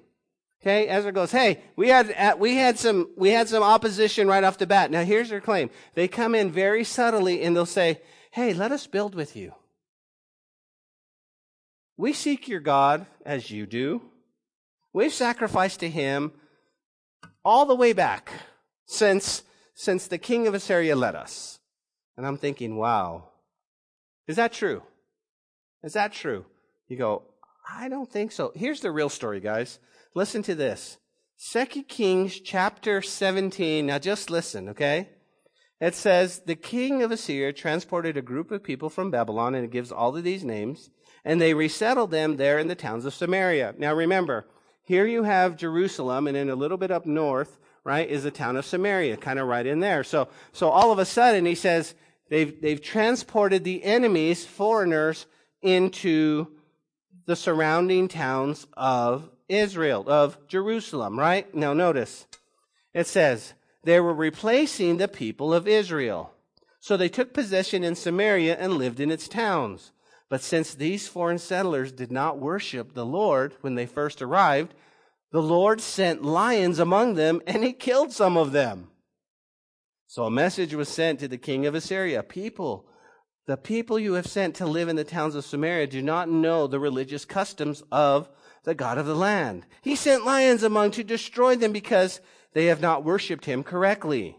[0.61, 4.45] Okay, Ezra goes, "Hey, we had uh, we had some we had some opposition right
[4.45, 4.91] off the bat.
[4.91, 5.71] Now here's their claim.
[5.95, 9.55] They come in very subtly and they'll say, "Hey, let us build with you.
[11.97, 14.03] We seek your God as you do.
[14.93, 16.33] We've sacrificed to him
[17.45, 18.33] all the way back
[18.87, 19.43] since,
[19.75, 21.61] since the king of Assyria led us.
[22.17, 23.29] And I'm thinking, wow,
[24.27, 24.83] is that true?
[25.83, 26.45] Is that true?
[26.89, 27.23] You go,
[27.69, 28.53] I don't think so.
[28.55, 29.79] Here's the real story, guys.
[30.15, 30.99] Listen to this.
[31.37, 33.87] Second Kings chapter 17.
[33.87, 35.09] Now just listen, okay?
[35.81, 39.73] It says, the king of Assyria transported a group of people from Babylon, and it
[39.73, 40.91] gives all of these names,
[41.25, 43.75] and they resettled them there in the towns of Samaria.
[43.77, 44.47] Now remember,
[44.85, 48.57] here you have Jerusalem, and then a little bit up north, right, is the town
[48.57, 50.05] of Samaria, kind of right in there.
[50.05, 51.95] So, so all of a sudden, he says
[52.29, 55.27] they've, they've transported the enemies, foreigners,
[55.63, 56.47] into
[57.27, 61.53] the surrounding towns of Israel, of Jerusalem, right?
[61.55, 62.27] Now notice,
[62.95, 63.55] it says,
[63.85, 66.33] they were replacing the people of Israel.
[66.81, 69.93] So they took possession in Samaria and lived in its towns.
[70.29, 74.75] But since these foreign settlers did not worship the Lord when they first arrived,
[75.31, 78.89] the Lord sent lions among them and he killed some of them.
[80.07, 82.23] So a message was sent to the king of Assyria.
[82.23, 82.87] People,
[83.47, 86.67] the people you have sent to live in the towns of Samaria do not know
[86.67, 88.29] the religious customs of
[88.65, 89.67] the God of the land.
[89.83, 92.21] He sent lions among to destroy them because
[92.53, 94.37] they have not worshipped him correctly.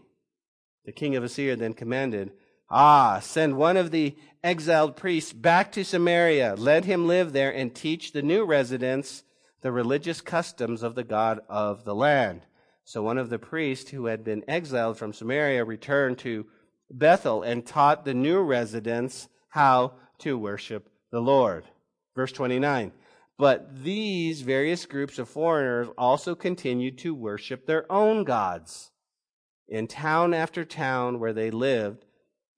[0.86, 2.32] The king of Assyria then commanded,
[2.70, 6.54] Ah, send one of the exiled priests back to Samaria.
[6.56, 9.22] Let him live there and teach the new residents
[9.60, 12.42] the religious customs of the God of the land.
[12.84, 16.46] So one of the priests who had been exiled from Samaria returned to
[16.90, 21.64] Bethel and taught the new residents how to worship the Lord.
[22.14, 22.92] Verse 29.
[23.36, 28.90] But these various groups of foreigners also continued to worship their own gods.
[29.68, 32.04] In town after town where they lived,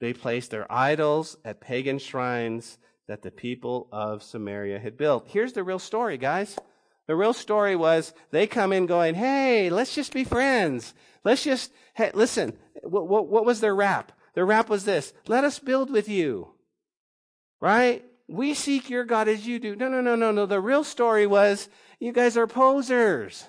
[0.01, 5.29] they placed their idols at pagan shrines that the people of Samaria had built.
[5.29, 6.59] Here's the real story, guys.
[7.07, 10.93] The real story was they come in going, hey, let's just be friends.
[11.25, 14.13] Let's just, hey, listen, what, what, what was their rap?
[14.37, 16.53] Their rap was this, let us build with you.
[17.61, 18.05] Right?
[18.29, 19.75] We seek your God as you do.
[19.75, 20.47] No, no, no, no, no.
[20.47, 21.69] The real story was,
[21.99, 23.47] you guys are posers.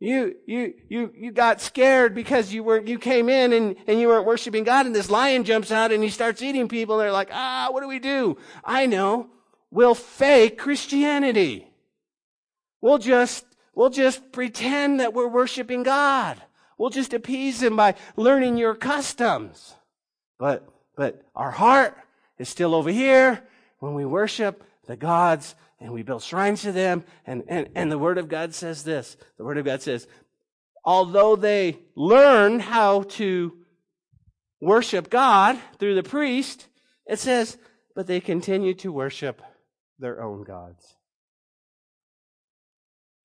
[0.00, 4.08] You, you, you, you got scared because you were, you came in and, and you
[4.08, 7.12] weren't worshiping God and this lion jumps out and he starts eating people and they're
[7.12, 8.36] like, ah, what do we do?
[8.64, 9.28] I know.
[9.70, 11.68] We'll fake Christianity.
[12.80, 16.42] We'll just, we'll just pretend that we're worshiping God.
[16.78, 19.74] We'll just appease him by learning your customs.
[20.38, 21.96] But, but our heart
[22.38, 23.42] is still over here
[23.78, 27.04] when we worship the gods and we build shrines to them.
[27.26, 29.16] And, and, and the Word of God says this.
[29.38, 30.06] The Word of God says,
[30.84, 33.56] although they learn how to
[34.60, 36.68] worship God through the priest,
[37.06, 37.58] it says,
[37.94, 39.42] but they continue to worship
[39.98, 40.96] their own gods.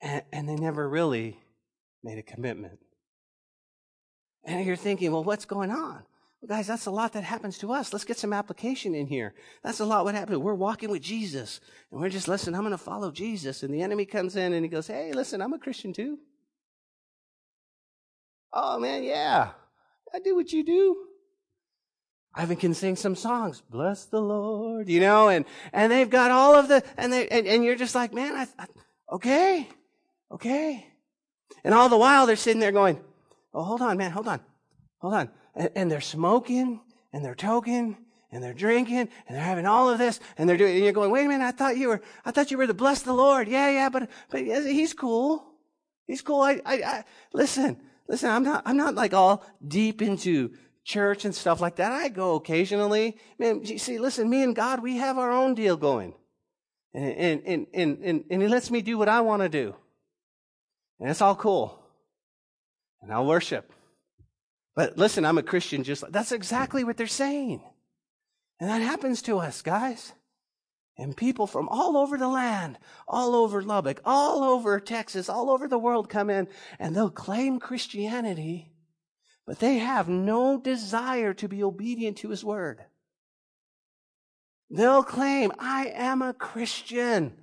[0.01, 1.39] And, and they never really
[2.03, 2.79] made a commitment.
[4.49, 6.03] And you're thinking, well, what's going on?
[6.41, 7.93] Well, guys, that's a lot that happens to us.
[7.93, 9.35] Let's get some application in here.
[9.63, 10.39] That's a lot what happens.
[10.39, 13.61] We're walking with Jesus and we're just, listen, I'm going to follow Jesus.
[13.61, 16.17] And the enemy comes in and he goes, hey, listen, I'm a Christian too.
[18.51, 19.51] Oh man, yeah.
[20.13, 21.05] I do what you do.
[22.33, 23.61] I even can sing some songs.
[23.69, 27.45] Bless the Lord, you know, and, and they've got all of the, and they, and,
[27.45, 28.65] and you're just like, man, I, I
[29.11, 29.67] Okay?
[30.31, 30.85] Okay?
[31.63, 32.99] And all the while they're sitting there going,
[33.53, 34.39] oh, hold on, man, hold on.
[34.99, 35.29] Hold on.
[35.55, 36.81] And, and they're smoking
[37.13, 37.97] and they're toking
[38.31, 41.11] and they're drinking and they're having all of this and they're doing, and you're going,
[41.11, 43.47] wait a minute, I thought you were, I thought you were to bless the Lord.
[43.47, 45.45] Yeah, yeah, but, but he's cool.
[46.07, 46.41] He's cool.
[46.41, 50.51] I, I, I, listen, listen, I'm not, I'm not like all deep into
[50.83, 51.91] church and stuff like that.
[51.91, 53.17] I go occasionally.
[53.37, 56.15] Man, you see, listen, me and God, we have our own deal going.
[56.93, 57.13] And,
[57.45, 59.75] and, and, and, and he lets me do what I want to do.
[60.99, 61.79] And it's all cool.
[63.01, 63.71] And I'll worship.
[64.75, 67.61] But listen, I'm a Christian just like, that's exactly what they're saying.
[68.59, 70.13] And that happens to us, guys.
[70.97, 75.67] And people from all over the land, all over Lubbock, all over Texas, all over
[75.67, 78.73] the world come in and they'll claim Christianity,
[79.47, 82.83] but they have no desire to be obedient to His Word.
[84.69, 87.33] They'll claim, I am a Christian,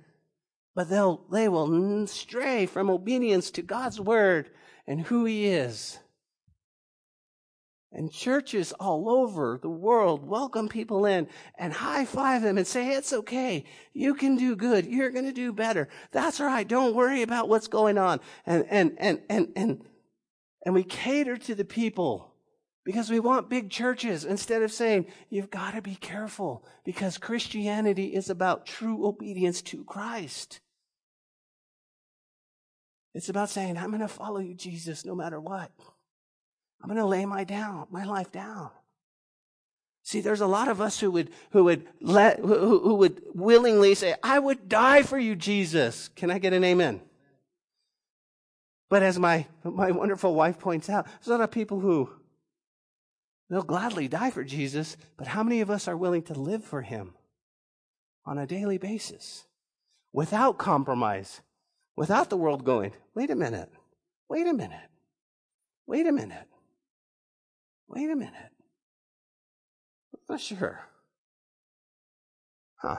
[0.75, 4.51] but they'll, they will stray from obedience to God's Word
[4.87, 5.99] and who He is.
[7.91, 12.93] And churches all over the world welcome people in and high five them and say,
[12.93, 13.63] it's okay.
[13.93, 14.85] You can do good.
[14.85, 15.87] You're going to do better.
[16.11, 16.67] That's right.
[16.67, 18.19] Don't worry about what's going on.
[18.45, 19.81] And, and, and, and, and,
[20.65, 22.33] and we cater to the people
[22.83, 28.07] because we want big churches instead of saying, you've got to be careful because Christianity
[28.07, 30.59] is about true obedience to Christ.
[33.13, 35.71] It's about saying, I'm going to follow you, Jesus, no matter what.
[36.81, 38.69] I'm going to lay my down, my life down.
[40.03, 43.93] See, there's a lot of us who would, who would let, who, who would willingly
[43.93, 46.09] say, I would die for you, Jesus.
[46.15, 47.01] Can I get an amen?
[48.89, 52.09] But as my, my wonderful wife points out, there's a lot of people who,
[53.49, 56.83] they'll gladly die for Jesus, but how many of us are willing to live for
[56.83, 57.13] him
[58.25, 59.45] on a daily basis
[60.13, 61.41] without compromise,
[61.97, 63.69] without the world going, wait a minute,
[64.29, 64.89] wait a minute,
[65.85, 66.47] wait a minute.
[67.87, 68.51] Wait a minute.
[70.13, 70.81] I'm not sure.
[72.75, 72.97] Huh.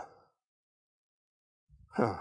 [1.91, 2.19] Huh.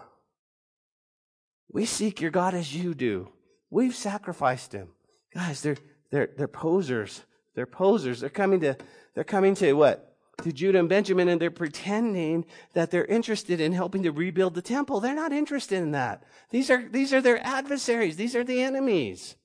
[1.71, 3.29] We seek your God as you do.
[3.69, 4.89] We've sacrificed him.
[5.33, 5.77] Guys, they're
[6.11, 7.23] they're they're posers.
[7.55, 8.19] They're posers.
[8.19, 8.77] They're coming to
[9.13, 10.16] they're coming to what?
[10.43, 14.61] To Judah and Benjamin, and they're pretending that they're interested in helping to rebuild the
[14.61, 14.99] temple.
[14.99, 16.23] They're not interested in that.
[16.51, 18.17] These are these are their adversaries.
[18.17, 19.35] These are the enemies.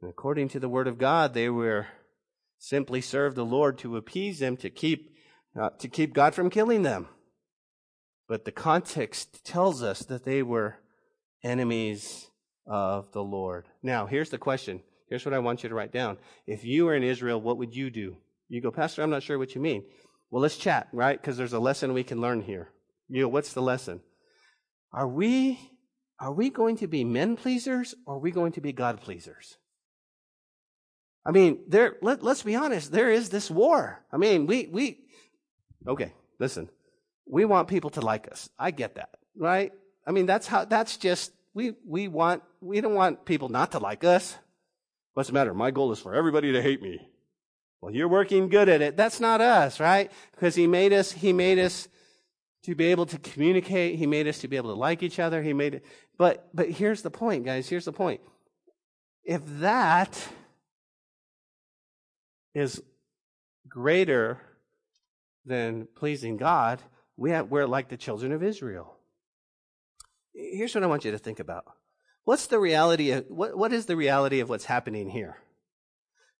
[0.00, 1.88] And according to the word of God, they were
[2.58, 5.16] simply serve the Lord to appease them, to keep,
[5.60, 7.08] uh, to keep God from killing them.
[8.28, 10.78] But the context tells us that they were
[11.42, 12.28] enemies
[12.66, 13.66] of the Lord.
[13.82, 14.82] Now, here's the question.
[15.08, 16.18] Here's what I want you to write down.
[16.46, 18.16] If you were in Israel, what would you do?
[18.48, 19.84] You go, Pastor, I'm not sure what you mean.
[20.30, 21.20] Well, let's chat, right?
[21.20, 22.70] Because there's a lesson we can learn here.
[23.08, 24.00] You know, what's the lesson?
[24.92, 25.58] Are we,
[26.20, 29.56] are we going to be men pleasers or are we going to be God pleasers?
[31.24, 34.02] I mean, there, let, let's be honest, there is this war.
[34.12, 34.98] I mean, we, we,
[35.86, 36.70] okay, listen.
[37.26, 38.48] We want people to like us.
[38.58, 39.72] I get that, right?
[40.06, 43.78] I mean, that's how, that's just, we, we want, we don't want people not to
[43.78, 44.36] like us.
[45.14, 45.54] What's the matter?
[45.54, 47.08] My goal is for everybody to hate me.
[47.80, 48.96] Well, you're working good at it.
[48.96, 50.10] That's not us, right?
[50.32, 51.88] Because he made us, he made us
[52.64, 53.98] to be able to communicate.
[53.98, 55.42] He made us to be able to like each other.
[55.42, 55.84] He made it.
[56.16, 57.68] But, but here's the point, guys.
[57.68, 58.20] Here's the point.
[59.24, 60.28] If that
[62.54, 62.82] is
[63.68, 64.40] greater
[65.44, 66.82] than pleasing God,
[67.16, 68.96] we have, we're like the children of Israel.
[70.34, 71.64] Here's what I want you to think about.
[72.28, 75.38] What's the reality of, what, what is the reality of what's happening here?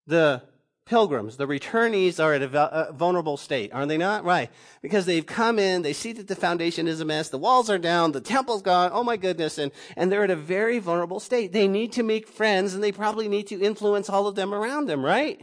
[0.06, 0.42] The
[0.84, 4.22] pilgrims, the returnees are at a vulnerable state, aren't they not?
[4.22, 4.50] Right.
[4.82, 7.78] Because they've come in, they see that the foundation is a mess, the walls are
[7.78, 11.54] down, the temple's gone, oh my goodness, and, and they're at a very vulnerable state.
[11.54, 14.90] They need to make friends and they probably need to influence all of them around
[14.90, 15.40] them, right?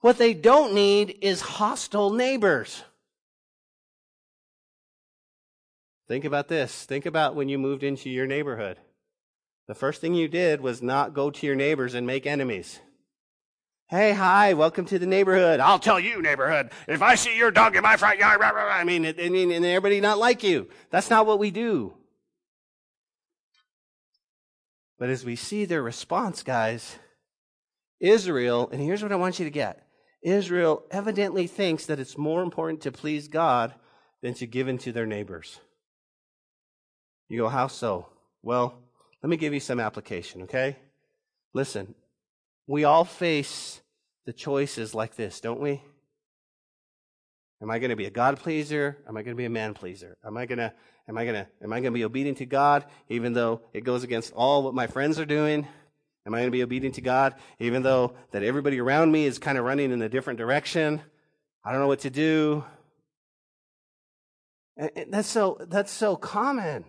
[0.00, 2.84] What they don't need is hostile neighbors.
[6.08, 6.86] Think about this.
[6.86, 8.78] Think about when you moved into your neighborhood.
[9.68, 12.78] The first thing you did was not go to your neighbors and make enemies.
[13.88, 15.60] Hey, hi, welcome to the neighborhood.
[15.60, 18.64] I'll tell you, neighborhood, if I see your dog in my front yard, rah, rah,
[18.64, 20.68] rah, I mean, I mean, and everybody not like you.
[20.90, 21.94] That's not what we do.
[24.98, 26.96] But as we see their response, guys,
[28.00, 29.82] Israel, and here's what I want you to get
[30.22, 33.74] Israel evidently thinks that it's more important to please God
[34.22, 35.60] than to give in to their neighbors.
[37.28, 38.08] You go, how so?
[38.42, 38.85] Well,
[39.26, 40.76] let me give you some application, okay?
[41.52, 41.96] Listen,
[42.68, 43.80] we all face
[44.24, 45.82] the choices like this, don't we?
[47.60, 48.98] Am I going to be a God pleaser?
[49.08, 50.16] Am I going to be a man pleaser?
[50.24, 50.72] Am I going to,
[51.08, 53.82] am I going to, am I going to be obedient to God even though it
[53.82, 55.66] goes against all what my friends are doing?
[56.24, 59.40] Am I going to be obedient to God even though that everybody around me is
[59.40, 61.02] kind of running in a different direction?
[61.64, 62.64] I don't know what to do.
[64.76, 66.84] And that's so, that's so common.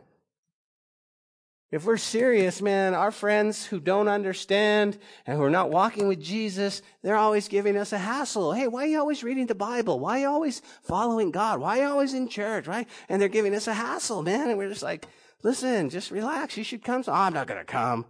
[1.70, 6.22] If we're serious, man, our friends who don't understand and who are not walking with
[6.22, 8.53] Jesus, they're always giving us a hassle.
[8.53, 9.99] Hey, why are you always reading the Bible?
[9.99, 11.59] Why are you always following God?
[11.59, 12.88] Why are you always in church, right?
[13.09, 14.47] And they're giving us a hassle, man.
[14.47, 15.07] And we're just like,
[15.43, 16.55] listen, just relax.
[16.55, 17.03] You should come.
[17.05, 18.05] Oh, I'm not going to come.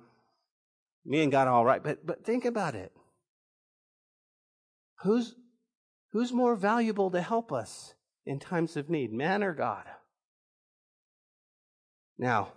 [1.03, 1.83] Me and God all right.
[1.83, 2.91] But, but think about it.
[5.01, 5.33] Who's,
[6.11, 9.85] who's more valuable to help us in times of need, man or God?
[12.19, 12.53] Now,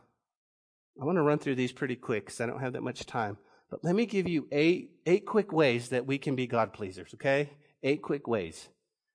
[1.00, 3.36] I want to run through these pretty quick because I don't have that much time.
[3.70, 7.14] But let me give you eight, eight quick ways that we can be God pleasers,
[7.14, 7.50] okay?
[7.82, 8.68] Eight quick ways.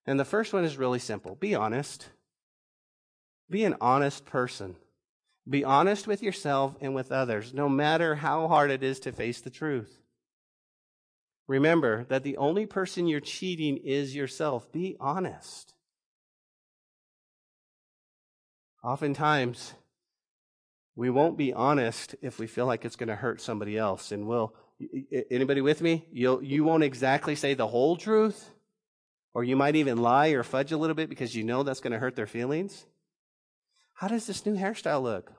[0.06, 2.10] And the first one is really simple be honest.
[3.50, 4.76] Be an honest person.
[5.48, 9.42] Be honest with yourself and with others, no matter how hard it is to face
[9.42, 10.00] the truth.
[11.48, 14.72] Remember that the only person you're cheating is yourself.
[14.72, 15.76] Be honest.
[18.84, 19.74] Oftentimes,
[20.96, 24.12] we won't be honest if we feel like it's going to hurt somebody else.
[24.12, 24.54] And we'll,
[25.30, 26.08] anybody with me?
[26.12, 28.52] You'll, you won't exactly say the whole truth,
[29.34, 31.92] or you might even lie or fudge a little bit because you know that's going
[31.92, 32.86] to hurt their feelings.
[33.94, 35.32] How does this new hairstyle look?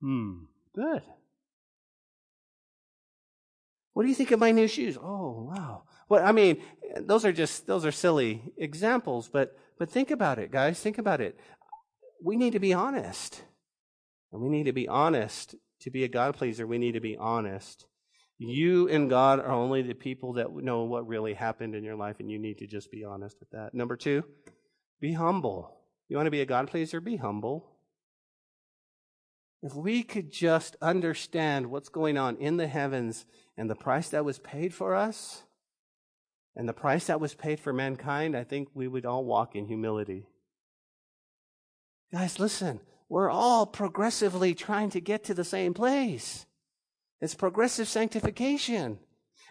[0.00, 0.44] Hmm,
[0.74, 1.02] good.
[3.92, 4.96] What do you think of my new shoes?
[4.96, 5.82] Oh, wow.
[6.08, 6.62] Well, I mean,
[6.96, 10.80] those are just, those are silly examples, but, but think about it, guys.
[10.80, 11.38] Think about it
[12.22, 13.42] we need to be honest.
[14.32, 15.54] And we need to be honest.
[15.80, 17.86] To be a God pleaser, we need to be honest.
[18.36, 22.20] You and God are only the people that know what really happened in your life,
[22.20, 23.74] and you need to just be honest with that.
[23.74, 24.24] Number two,
[25.00, 25.74] be humble.
[26.08, 27.00] You want to be a God pleaser?
[27.00, 27.70] Be humble.
[29.62, 34.24] If we could just understand what's going on in the heavens and the price that
[34.24, 35.42] was paid for us
[36.56, 39.66] and the price that was paid for mankind, I think we would all walk in
[39.66, 40.26] humility.
[42.12, 46.46] Guys, listen, we're all progressively trying to get to the same place.
[47.20, 48.98] It's progressive sanctification.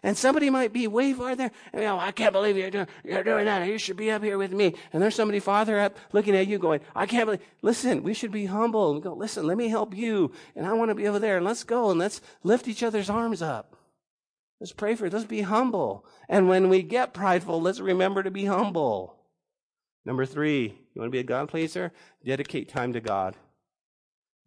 [0.01, 1.51] And somebody might be way farther.
[1.73, 3.67] You know, I can't believe you're doing, you're doing that.
[3.67, 4.75] You should be up here with me.
[4.93, 7.41] And there's somebody farther up looking at you going, I can't believe.
[7.61, 10.31] Listen, we should be humble and go, listen, let me help you.
[10.55, 11.37] And I want to be over there.
[11.37, 13.75] And let's go and let's lift each other's arms up.
[14.61, 15.13] Let's pray for it.
[15.13, 16.05] Let's be humble.
[16.29, 19.18] And when we get prideful, let's remember to be humble.
[20.05, 21.91] Number three, you want to be a God pleaser?
[22.25, 23.35] Dedicate time to God.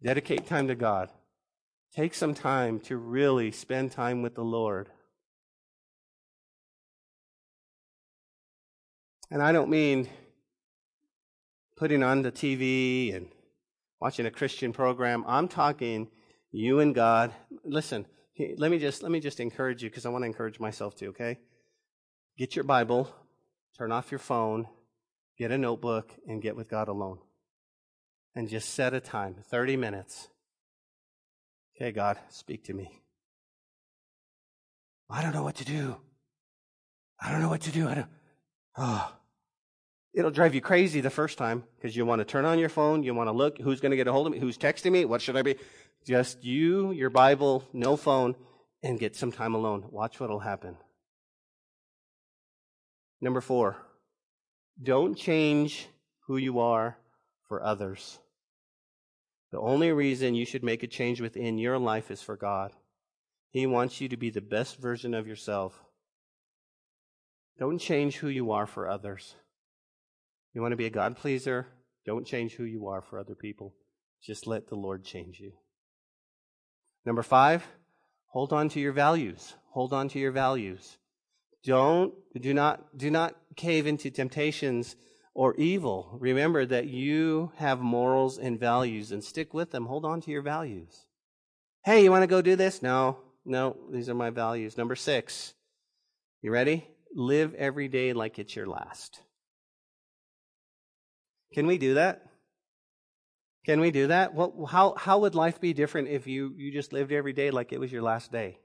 [0.03, 1.09] Dedicate time to God.
[1.95, 4.89] Take some time to really spend time with the Lord.
[9.29, 10.09] And I don't mean
[11.75, 13.27] putting on the TV and
[13.99, 15.23] watching a Christian program.
[15.27, 16.09] I'm talking
[16.51, 17.33] you and God.
[17.63, 18.05] Listen,
[18.57, 21.09] let me just let me just encourage you because I want to encourage myself too,
[21.09, 21.39] okay?
[22.37, 23.09] Get your Bible,
[23.77, 24.67] turn off your phone,
[25.37, 27.19] get a notebook and get with God alone.
[28.35, 30.27] And just set a time, 30 minutes.
[31.75, 33.01] Okay, God, speak to me.
[35.09, 35.97] I don't know what to do.
[37.21, 37.87] I don't know what to do.
[37.87, 38.07] I don't.
[38.77, 39.13] Oh.
[40.13, 43.01] It'll drive you crazy the first time because you want to turn on your phone.
[43.01, 45.05] You want to look who's going to get a hold of me, who's texting me,
[45.05, 45.55] what should I be?
[46.05, 48.35] Just you, your Bible, no phone,
[48.83, 49.85] and get some time alone.
[49.89, 50.77] Watch what'll happen.
[53.21, 53.77] Number four,
[54.81, 55.87] don't change
[56.27, 56.97] who you are
[57.47, 58.19] for others.
[59.51, 62.71] The only reason you should make a change within your life is for God.
[63.51, 65.79] He wants you to be the best version of yourself.
[67.59, 69.35] Don't change who you are for others.
[70.53, 71.67] You want to be a God pleaser?
[72.05, 73.75] Don't change who you are for other people.
[74.23, 75.53] Just let the Lord change you.
[77.05, 77.63] Number five,
[78.27, 79.53] hold on to your values.
[79.71, 80.97] Hold on to your values.
[81.63, 84.95] Don't, do not, do not cave into temptations
[85.33, 86.17] or evil.
[86.19, 89.85] Remember that you have morals and values and stick with them.
[89.85, 91.05] Hold on to your values.
[91.83, 92.81] Hey, you want to go do this?
[92.81, 94.77] No, no, these are my values.
[94.77, 95.53] Number six.
[96.41, 96.87] You ready?
[97.15, 99.21] Live every day like it's your last.
[101.53, 102.23] Can we do that?
[103.65, 104.33] Can we do that?
[104.33, 107.71] Well, how, how would life be different if you, you just lived every day like
[107.71, 108.59] it was your last day?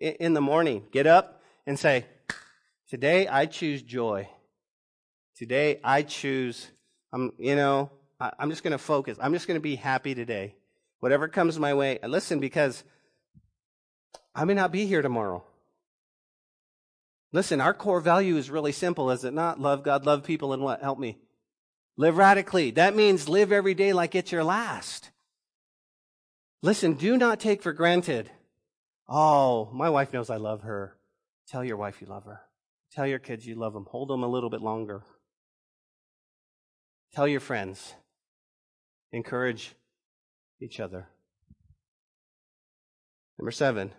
[0.00, 2.06] In the morning, get up, and say,
[2.88, 4.28] Today I choose joy.
[5.36, 6.70] Today I choose,
[7.12, 7.90] I'm, you know,
[8.20, 9.18] I, I'm just going to focus.
[9.20, 10.54] I'm just going to be happy today.
[11.00, 11.98] Whatever comes my way.
[12.06, 12.84] Listen, because
[14.34, 15.44] I may not be here tomorrow.
[17.32, 19.60] Listen, our core value is really simple, is it not?
[19.60, 20.80] Love God, love people, and what?
[20.80, 21.18] Help me.
[21.96, 22.70] Live radically.
[22.70, 25.10] That means live every day like it's your last.
[26.62, 28.30] Listen, do not take for granted.
[29.08, 30.96] Oh, my wife knows I love her.
[31.48, 32.40] Tell your wife you love her.
[32.92, 33.86] Tell your kids you love them.
[33.90, 35.02] Hold them a little bit longer.
[37.12, 37.94] Tell your friends.
[39.12, 39.74] Encourage
[40.60, 41.08] each other.
[43.38, 43.92] Number seven,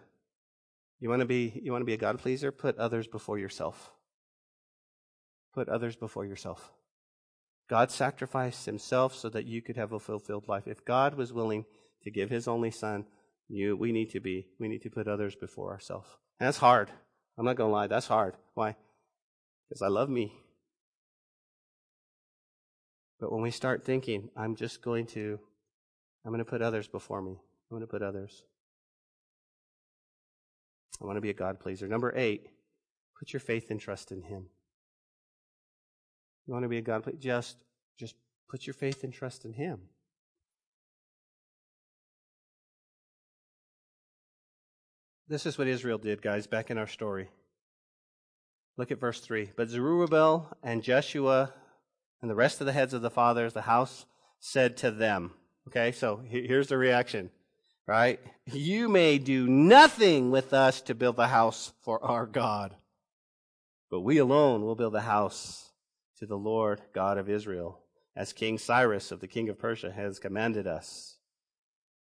[1.00, 2.52] you want to be you want to be a God pleaser?
[2.52, 3.92] Put others before yourself.
[5.54, 6.72] Put others before yourself.
[7.70, 10.68] God sacrificed himself so that you could have a fulfilled life.
[10.68, 11.66] If God was willing
[12.04, 13.06] to give his only son,
[13.48, 16.10] you we need to be we need to put others before ourselves.
[16.40, 16.92] And that's hard.
[17.38, 18.36] I'm not going to lie, that's hard.
[18.54, 18.76] Why?
[19.68, 20.34] Because I love me.
[23.20, 25.40] But when we start thinking, I'm just going to
[26.26, 27.32] I'm going to put others before me.
[27.32, 28.44] I'm going to put others.
[31.02, 31.88] I want to be a God pleaser.
[31.88, 32.48] Number eight,
[33.18, 34.48] put your faith and trust in Him.
[36.48, 37.20] You want to be a God pleaser?
[37.20, 37.58] Just,
[38.00, 38.16] just
[38.50, 39.82] put your faith and trust in Him.
[45.28, 47.30] This is what Israel did, guys, back in our story.
[48.78, 49.52] Look at verse 3.
[49.56, 51.54] But Zerubbabel and Jeshua
[52.22, 54.06] and the rest of the heads of the fathers, the house,
[54.40, 55.32] said to them,
[55.68, 57.32] Okay, so here's the reaction
[57.88, 58.20] right?
[58.46, 62.76] You may do nothing with us to build the house for our God,
[63.90, 65.72] but we alone will build the house
[66.20, 67.80] to the Lord God of Israel,
[68.16, 71.15] as King Cyrus of the king of Persia has commanded us.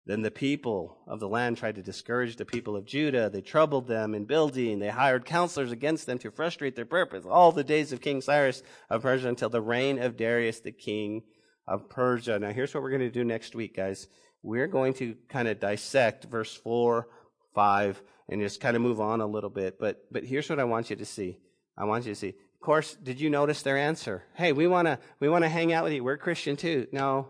[0.08, 3.30] Then the people of the land tried to discourage the people of Judah.
[3.30, 4.80] They troubled them in building.
[4.80, 8.64] They hired counselors against them to frustrate their purpose all the days of King Cyrus
[8.90, 11.22] of Persia until the reign of Darius the king
[11.68, 12.40] of Persia.
[12.40, 14.08] Now here's what we're going to do next week, guys
[14.42, 17.08] we're going to kind of dissect verse 4,
[17.54, 19.78] 5, and just kind of move on a little bit.
[19.78, 21.38] But, but here's what I want you to see.
[21.76, 22.28] I want you to see.
[22.28, 24.24] Of course, did you notice their answer?
[24.34, 26.04] Hey, we want to, we want to hang out with you.
[26.04, 26.86] We're Christian too.
[26.92, 27.28] No,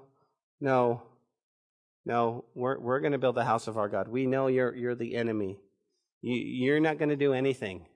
[0.60, 1.02] no,
[2.08, 2.46] no.
[2.54, 4.08] We're, we're going to build the house of our God.
[4.08, 5.60] We know you're, you're the enemy.
[6.22, 7.86] You, you're not going to do anything.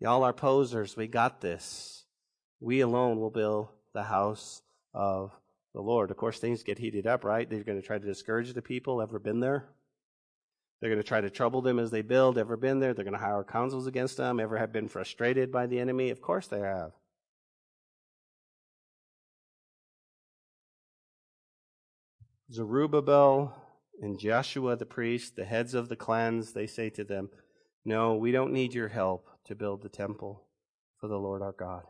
[0.00, 0.96] Y'all are posers.
[0.96, 2.04] We got this.
[2.60, 4.62] We alone will build the house
[4.94, 5.32] of
[5.74, 6.10] the Lord.
[6.10, 7.48] Of course, things get heated up, right?
[7.50, 9.02] They're going to try to discourage the people.
[9.02, 9.66] Ever been there?
[10.80, 12.38] They're going to try to trouble them as they build.
[12.38, 12.94] Ever been there?
[12.94, 14.38] They're going to hire councils against them.
[14.38, 16.10] Ever have been frustrated by the enemy?
[16.10, 16.92] Of course they have.
[22.54, 23.52] Zerubbabel
[24.00, 27.30] and Joshua the priest, the heads of the clans, they say to them,
[27.84, 30.44] No, we don't need your help to build the temple
[31.00, 31.82] for the Lord our God.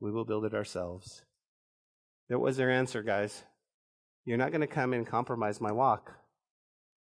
[0.00, 1.22] We will build it ourselves.
[2.28, 3.44] That was their answer, guys.
[4.24, 6.12] You're not going to come and compromise my walk.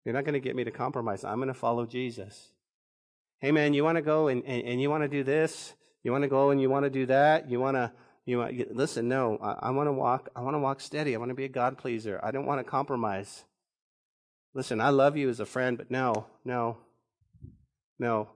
[0.06, 1.26] You're not going to get me to compromise.
[1.26, 2.54] I'm going to follow Jesus.
[3.40, 5.74] Hey, man, you want to go and, and, and you want to do this?
[6.04, 7.50] You want to go and you want to do that?
[7.50, 7.92] You want to,
[8.28, 11.16] you want, listen, no, I, I want to walk, I want to walk steady.
[11.16, 12.20] I want to be a God pleaser.
[12.22, 13.46] I don't want to compromise.
[14.54, 16.78] Listen, I love you as a friend, but no, no,
[17.98, 18.28] no.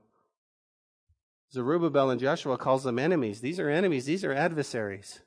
[1.51, 3.41] Zerubbabel and Joshua calls them enemies.
[3.41, 4.05] These are enemies.
[4.05, 5.19] These are adversaries.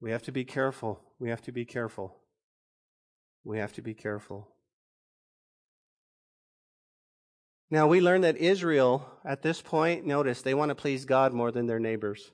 [0.00, 1.00] We have to be careful.
[1.18, 2.16] We have to be careful.
[3.42, 4.46] We have to be careful.
[7.68, 11.50] Now, we learn that Israel, at this point, notice, they want to please God more
[11.50, 12.30] than their neighbors.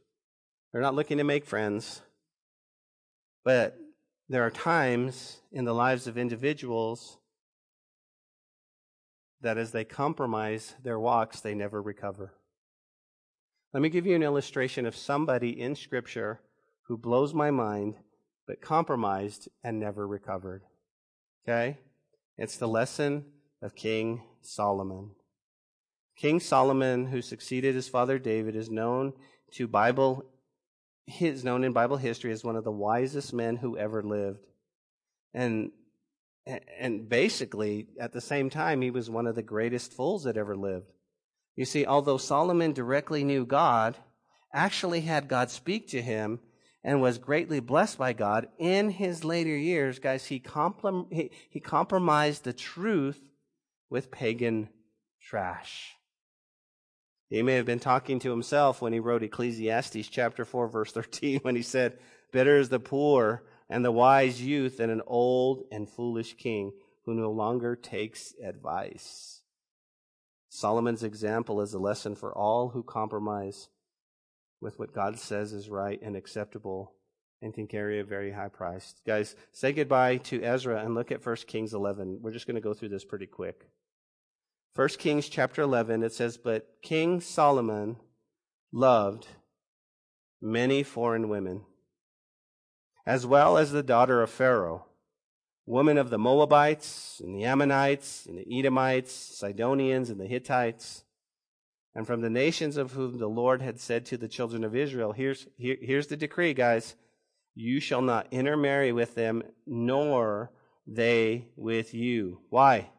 [0.73, 2.03] They're not looking to make friends.
[3.45, 3.79] But
[4.29, 7.19] there are times in the lives of individuals
[9.41, 12.35] that as they compromise their walks, they never recover.
[13.73, 16.41] Let me give you an illustration of somebody in Scripture
[16.83, 17.97] who blows my mind,
[18.47, 20.63] but compromised and never recovered.
[21.47, 21.79] Okay?
[22.37, 23.27] It's the lesson
[23.63, 25.13] of King Solomon.
[26.17, 29.13] King Solomon, who succeeded his father David, is known
[29.53, 30.25] to Bible
[31.21, 34.47] is known in Bible history as one of the wisest men who ever lived.
[35.35, 35.73] And
[36.81, 40.57] and basically at the same time he was one of the greatest fools that ever
[40.57, 40.93] lived.
[41.57, 43.97] You see, although Solomon directly knew God,
[44.55, 46.41] actually had God speak to him
[46.85, 51.61] and was greatly blessed by God, in his later years, guys, he, comprom- he, he
[51.61, 53.21] compromised the truth
[53.91, 54.69] with pagan
[55.21, 55.97] trash.
[57.31, 61.41] He may have been talking to himself when he wrote Ecclesiastes chapter 4 verse 13
[61.41, 61.99] when he said,
[62.33, 66.73] Better is the poor and the wise youth than an old and foolish king
[67.05, 69.43] who no longer takes advice.
[70.49, 73.69] Solomon's example is a lesson for all who compromise
[74.61, 76.95] with what God says is right and acceptable
[77.41, 78.95] and can carry a very high price.
[79.07, 82.19] Guys, say goodbye to Ezra and look at 1 Kings 11.
[82.23, 83.69] We're just going to go through this pretty quick.
[84.79, 87.97] 1 Kings chapter 11, it says, But King Solomon
[88.73, 89.27] loved
[90.41, 91.63] many foreign women,
[93.05, 94.87] as well as the daughter of Pharaoh,
[95.67, 101.03] women of the Moabites, and the Ammonites, and the Edomites, Sidonians, and the Hittites,
[101.93, 105.11] and from the nations of whom the Lord had said to the children of Israel,
[105.11, 106.95] Here's, here, here's the decree, guys.
[107.57, 110.53] You shall not intermarry with them, nor
[110.87, 112.43] they with you.
[112.49, 112.91] Why?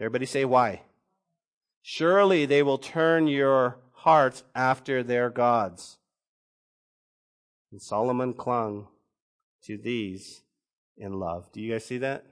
[0.00, 0.82] Everybody say why.
[1.90, 5.96] Surely they will turn your hearts after their gods.
[7.72, 8.88] And Solomon clung
[9.62, 10.42] to these
[10.98, 11.50] in love.
[11.50, 12.26] Do you guys see that?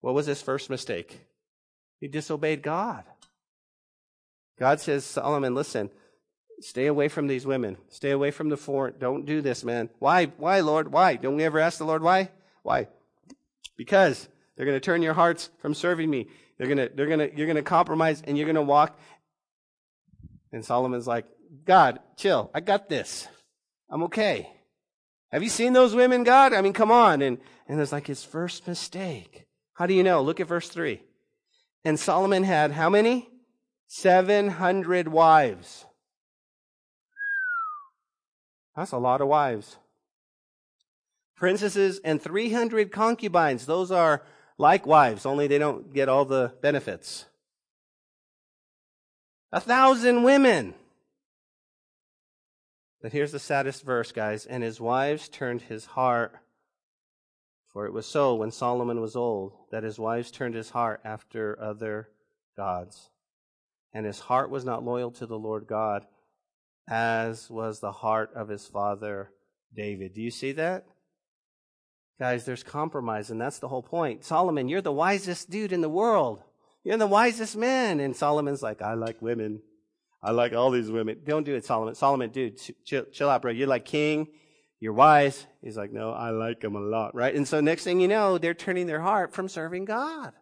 [0.00, 1.22] What was his first mistake?
[1.98, 3.02] He disobeyed God.
[4.56, 5.90] God says, Solomon, listen,
[6.60, 7.78] stay away from these women.
[7.88, 8.94] Stay away from the foreign.
[9.00, 9.90] Don't do this, man.
[9.98, 10.26] Why?
[10.26, 10.92] Why, Lord?
[10.92, 11.16] Why?
[11.16, 12.30] Don't we ever ask the Lord why?
[12.62, 12.86] Why?
[13.76, 16.28] Because they're going to turn your hearts from serving me.
[16.60, 19.00] They're to, they're to, you're to compromise and you're to walk.
[20.52, 21.24] And Solomon's like,
[21.64, 22.50] God, chill.
[22.52, 23.26] I got this.
[23.88, 24.46] I'm okay.
[25.32, 26.52] Have you seen those women, God?
[26.52, 27.22] I mean, come on.
[27.22, 29.46] And, and it's like his first mistake.
[29.72, 30.20] How do you know?
[30.20, 31.00] Look at verse three.
[31.82, 33.30] And Solomon had how many?
[33.86, 35.86] 700 wives.
[38.76, 39.78] That's a lot of wives.
[41.36, 43.64] Princesses and 300 concubines.
[43.64, 44.22] Those are
[44.60, 47.24] like wives, only they don't get all the benefits.
[49.52, 50.74] A thousand women.
[53.00, 54.44] But here's the saddest verse, guys.
[54.44, 56.34] And his wives turned his heart,
[57.72, 61.58] for it was so when Solomon was old, that his wives turned his heart after
[61.58, 62.10] other
[62.54, 63.08] gods.
[63.94, 66.04] And his heart was not loyal to the Lord God,
[66.86, 69.30] as was the heart of his father
[69.74, 70.12] David.
[70.12, 70.84] Do you see that?
[72.20, 74.26] Guys, there's compromise, and that's the whole point.
[74.26, 76.42] Solomon, you're the wisest dude in the world.
[76.84, 77.98] You're the wisest man.
[77.98, 79.62] And Solomon's like, I like women.
[80.22, 81.22] I like all these women.
[81.24, 81.94] Don't do it, Solomon.
[81.94, 83.50] Solomon, dude, chill, chill out, bro.
[83.50, 84.28] You're like king.
[84.80, 85.46] You're wise.
[85.62, 87.34] He's like, no, I like them a lot, right?
[87.34, 90.34] And so next thing you know, they're turning their heart from serving God.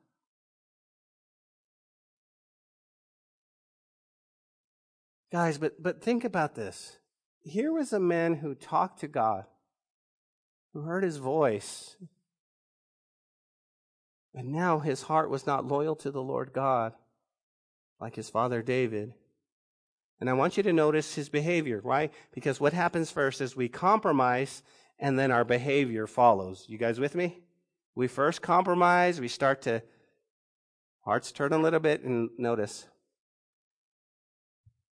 [5.30, 6.98] Guys, but, but think about this.
[7.42, 9.44] Here was a man who talked to God,
[10.72, 11.96] who heard his voice,
[14.34, 16.92] and now his heart was not loyal to the Lord God
[18.00, 19.12] like his father David.
[20.20, 22.12] And I want you to notice his behavior, right?
[22.32, 24.62] Because what happens first is we compromise
[24.98, 26.64] and then our behavior follows.
[26.68, 27.40] You guys with me?
[27.94, 29.82] We first compromise, we start to,
[31.04, 32.86] hearts turn a little bit, and notice.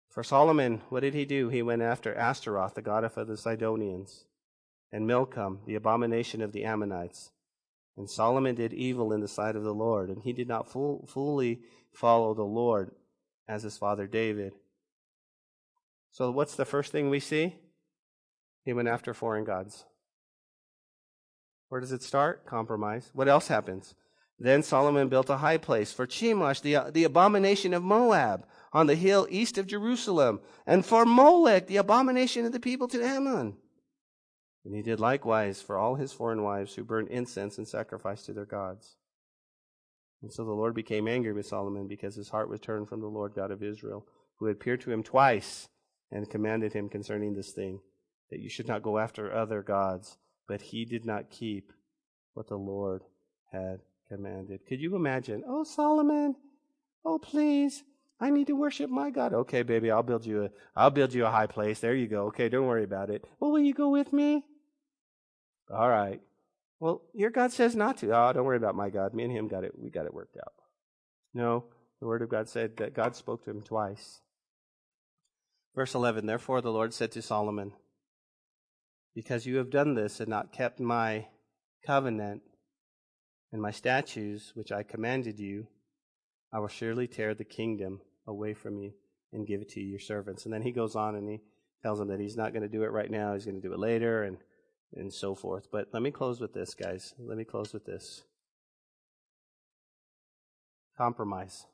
[0.10, 1.50] For Solomon, what did he do?
[1.50, 4.26] He went after Ashtaroth, the goddess of the Sidonians,
[4.92, 7.32] and Milcom, the abomination of the Ammonites.
[7.98, 11.06] And Solomon did evil in the sight of the Lord, and he did not full,
[11.08, 11.62] fully
[11.94, 12.92] follow the Lord
[13.48, 14.54] as his father David.
[16.12, 17.56] So, what's the first thing we see?
[18.64, 19.86] He went after foreign gods.
[21.70, 22.46] Where does it start?
[22.46, 23.10] Compromise.
[23.14, 23.96] What else happens?
[24.38, 28.96] Then Solomon built a high place for Chemosh, the, the abomination of Moab, on the
[28.96, 33.56] hill east of Jerusalem, and for Molech, the abomination of the people to Ammon.
[34.64, 38.34] And he did likewise for all his foreign wives who burned incense and sacrificed to
[38.34, 38.95] their gods.
[40.22, 43.07] And so the Lord became angry with Solomon because his heart was turned from the
[43.07, 44.05] Lord God of Israel,
[44.38, 45.68] who had appeared to him twice
[46.12, 47.80] and commanded him concerning this thing,
[48.30, 50.18] that you should not go after other gods.
[50.47, 51.72] But he did not keep
[52.34, 53.03] what the Lord
[53.51, 54.59] had commanded.
[54.68, 55.43] Could you imagine?
[55.47, 56.36] Oh, Solomon,
[57.03, 57.84] oh, please,
[58.20, 59.34] I need to worship my God.
[59.34, 61.80] Okay, baby, I'll build you a, I'll build you a high place.
[61.80, 62.28] There you go.
[62.28, 63.26] Okay, don't worry about it.
[63.39, 64.43] Well, will you go with me?
[65.74, 66.22] All right.
[66.80, 68.16] Well, your God says not to.
[68.16, 69.14] Oh, don't worry about my God.
[69.14, 69.74] Me and him got it.
[69.78, 70.54] We got it worked out.
[71.34, 71.66] No,
[72.00, 74.22] the word of God said that God spoke to him twice.
[75.76, 77.74] Verse 11 Therefore the Lord said to Solomon,
[79.16, 81.28] Because you have done this and not kept my
[81.86, 82.42] covenant
[83.54, 85.68] and my statutes, which I commanded you,
[86.52, 88.94] I will surely tear the kingdom away from you
[89.32, 90.46] and give it to your servants.
[90.46, 91.42] And then he goes on and he
[91.82, 93.74] tells him that he's not going to do it right now, he's going to do
[93.74, 94.38] it later, and,
[94.96, 95.68] and so forth.
[95.72, 97.14] But let me close with this, guys.
[97.18, 98.24] Let me close with this
[100.98, 101.66] compromise.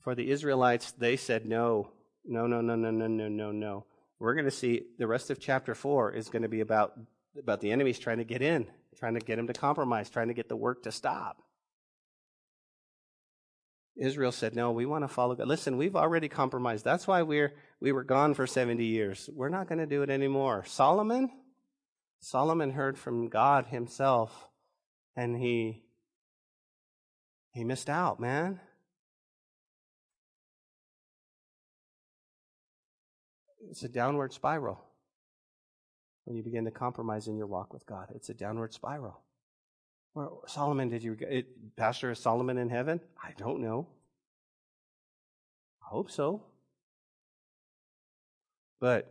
[0.00, 1.92] For the Israelites, they said, no,
[2.24, 3.86] no, no, no, no, no, no, no, no.
[4.18, 6.92] We're going to see the rest of chapter 4 is going to be about,
[7.38, 8.66] about the enemies trying to get in,
[8.98, 11.43] trying to get him to compromise, trying to get the work to stop.
[13.96, 15.46] Israel said, No, we want to follow God.
[15.46, 16.84] Listen, we've already compromised.
[16.84, 19.30] That's why we're, we were gone for 70 years.
[19.32, 20.64] We're not going to do it anymore.
[20.66, 21.30] Solomon?
[22.20, 24.48] Solomon heard from God himself,
[25.14, 25.84] and he
[27.54, 28.60] he missed out, man.
[33.70, 34.84] It's a downward spiral
[36.24, 38.08] when you begin to compromise in your walk with God.
[38.14, 39.20] It's a downward spiral.
[40.14, 43.00] Where Solomon, did you, it, Pastor, is Solomon in heaven?
[43.22, 43.88] I don't know.
[45.82, 46.44] I hope so.
[48.80, 49.10] But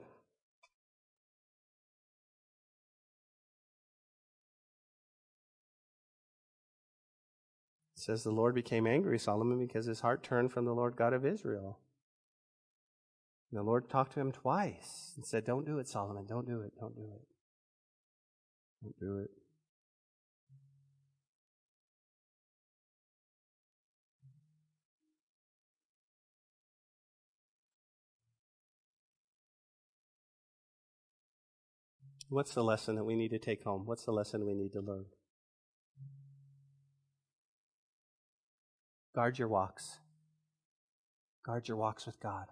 [7.96, 11.12] it says the Lord became angry, Solomon, because his heart turned from the Lord God
[11.12, 11.80] of Israel.
[13.52, 16.26] And the Lord talked to him twice and said, Don't do it, Solomon.
[16.26, 16.72] Don't do it.
[16.80, 17.28] Don't do it.
[18.82, 19.43] Don't do it.
[32.34, 33.84] What's the lesson that we need to take home?
[33.86, 35.06] What's the lesson we need to learn?
[39.14, 40.00] Guard your walks.
[41.46, 42.48] Guard your walks with God.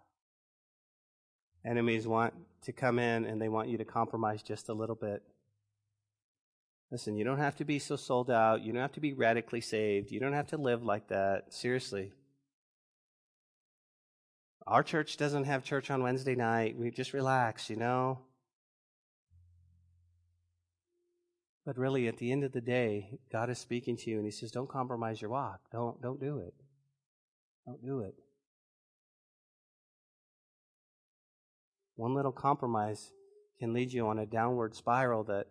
[1.66, 5.24] Enemies want to come in and they want you to compromise just a little bit.
[6.92, 8.62] Listen, you don't have to be so sold out.
[8.62, 10.12] You don't have to be radically saved.
[10.12, 11.54] You don't have to live like that.
[11.54, 12.12] Seriously.
[14.68, 16.78] Our church doesn't have church on Wednesday night.
[16.78, 18.20] We just relax, you know?
[21.66, 24.32] But really, at the end of the day, God is speaking to you and He
[24.32, 25.59] says, Don't compromise your walk.
[25.72, 26.53] Don't, don't do it.
[27.66, 28.16] Don't do it.
[31.95, 33.12] One little compromise
[33.59, 35.47] can lead you on a downward spiral that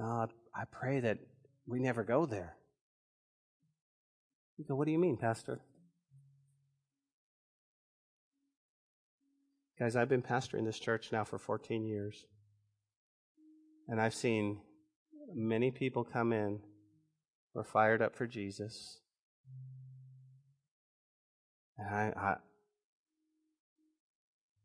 [0.00, 1.18] uh, I pray that
[1.66, 2.56] we never go there.
[4.58, 5.60] You go, What do you mean, Pastor?
[9.78, 12.26] Guys, I've been pastoring this church now for 14 years.
[13.88, 14.60] And I've seen
[15.34, 16.60] many people come in
[17.52, 18.98] who are fired up for Jesus.
[21.78, 22.36] And I, I,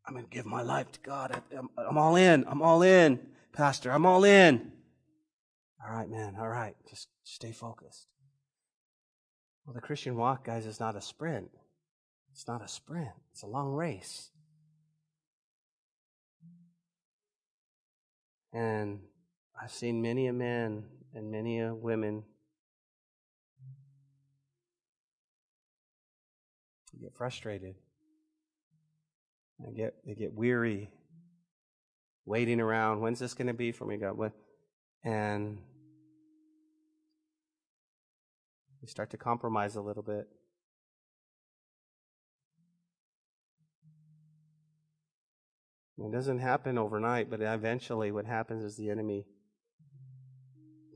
[0.06, 1.42] I'm going to give my life to God.
[1.56, 2.44] I'm, I'm all in.
[2.48, 3.20] I'm all in,
[3.52, 3.90] Pastor.
[3.90, 4.72] I'm all in.
[5.84, 6.36] All right, man.
[6.38, 6.74] All right.
[6.88, 8.06] Just stay focused.
[9.64, 11.50] Well, the Christian walk, guys, is not a sprint.
[12.32, 13.10] It's not a sprint.
[13.32, 14.30] It's a long race.
[18.52, 19.00] And
[19.62, 20.84] I've seen many a man
[21.14, 22.24] and many a women
[27.00, 27.74] get frustrated.
[29.58, 30.90] They get they get weary,
[32.24, 33.00] waiting around.
[33.00, 34.16] When's this going to be for me, God?
[34.16, 34.32] What?
[35.04, 35.58] And
[38.80, 40.26] we start to compromise a little bit.
[45.98, 49.26] It doesn't happen overnight, but eventually what happens is the enemy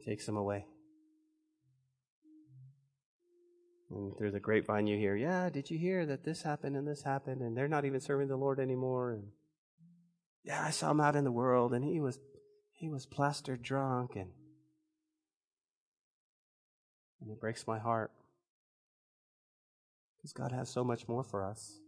[0.05, 0.67] takes them away.
[3.91, 7.03] And through the grapevine, you hear, yeah, did you hear that this happened and this
[7.03, 9.13] happened, and they're not even serving the Lord anymore?
[9.13, 9.29] And
[10.43, 12.19] yeah, I saw him out in the world, and he was
[12.73, 14.31] he was plastered drunk, and
[17.21, 18.11] and it breaks my heart
[20.17, 21.79] because God has so much more for us.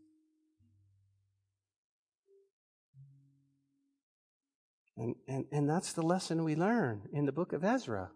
[4.97, 8.11] And, and, and that's the lesson we learn in the book of Ezra.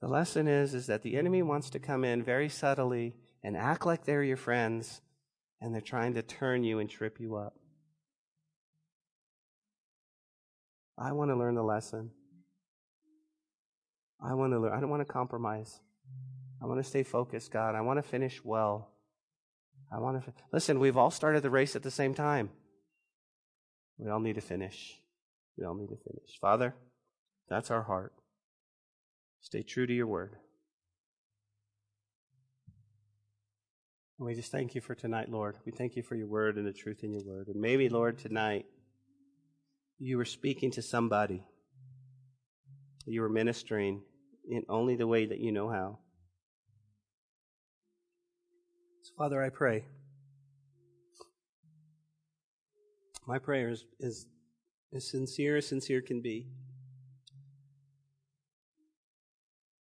[0.00, 3.84] The lesson is, is that the enemy wants to come in very subtly and act
[3.84, 5.00] like they're your friends,
[5.60, 7.54] and they're trying to turn you and trip you up.
[10.98, 12.10] I want to learn the lesson.
[14.20, 14.72] I want to learn.
[14.72, 15.80] I don't want to compromise.
[16.62, 17.74] I want to stay focused, God.
[17.74, 18.90] I want to finish well.
[19.92, 20.78] I want to listen.
[20.78, 22.50] We've all started the race at the same time.
[23.98, 25.01] We all need to finish.
[25.58, 26.38] We all need to finish.
[26.40, 26.74] Father,
[27.48, 28.12] that's our heart.
[29.40, 30.36] Stay true to your word.
[34.18, 35.56] And we just thank you for tonight, Lord.
[35.66, 37.48] We thank you for your word and the truth in your word.
[37.48, 38.66] And maybe, Lord, tonight
[39.98, 41.44] you were speaking to somebody.
[43.04, 44.02] You were ministering
[44.48, 45.98] in only the way that you know how.
[49.02, 49.84] So, Father, I pray.
[53.26, 54.26] My prayer is, is
[54.94, 56.46] as sincere as sincere can be.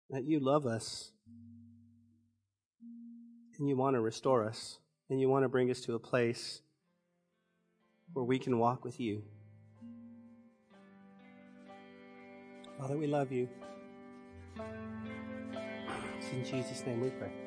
[0.10, 1.12] That you love us
[3.60, 4.80] and you want to restore us
[5.10, 6.62] and you want to bring us to a place
[8.14, 9.24] where we can walk with you.
[12.80, 13.50] Father, we love you.
[16.20, 17.47] It's in Jesus' name we pray.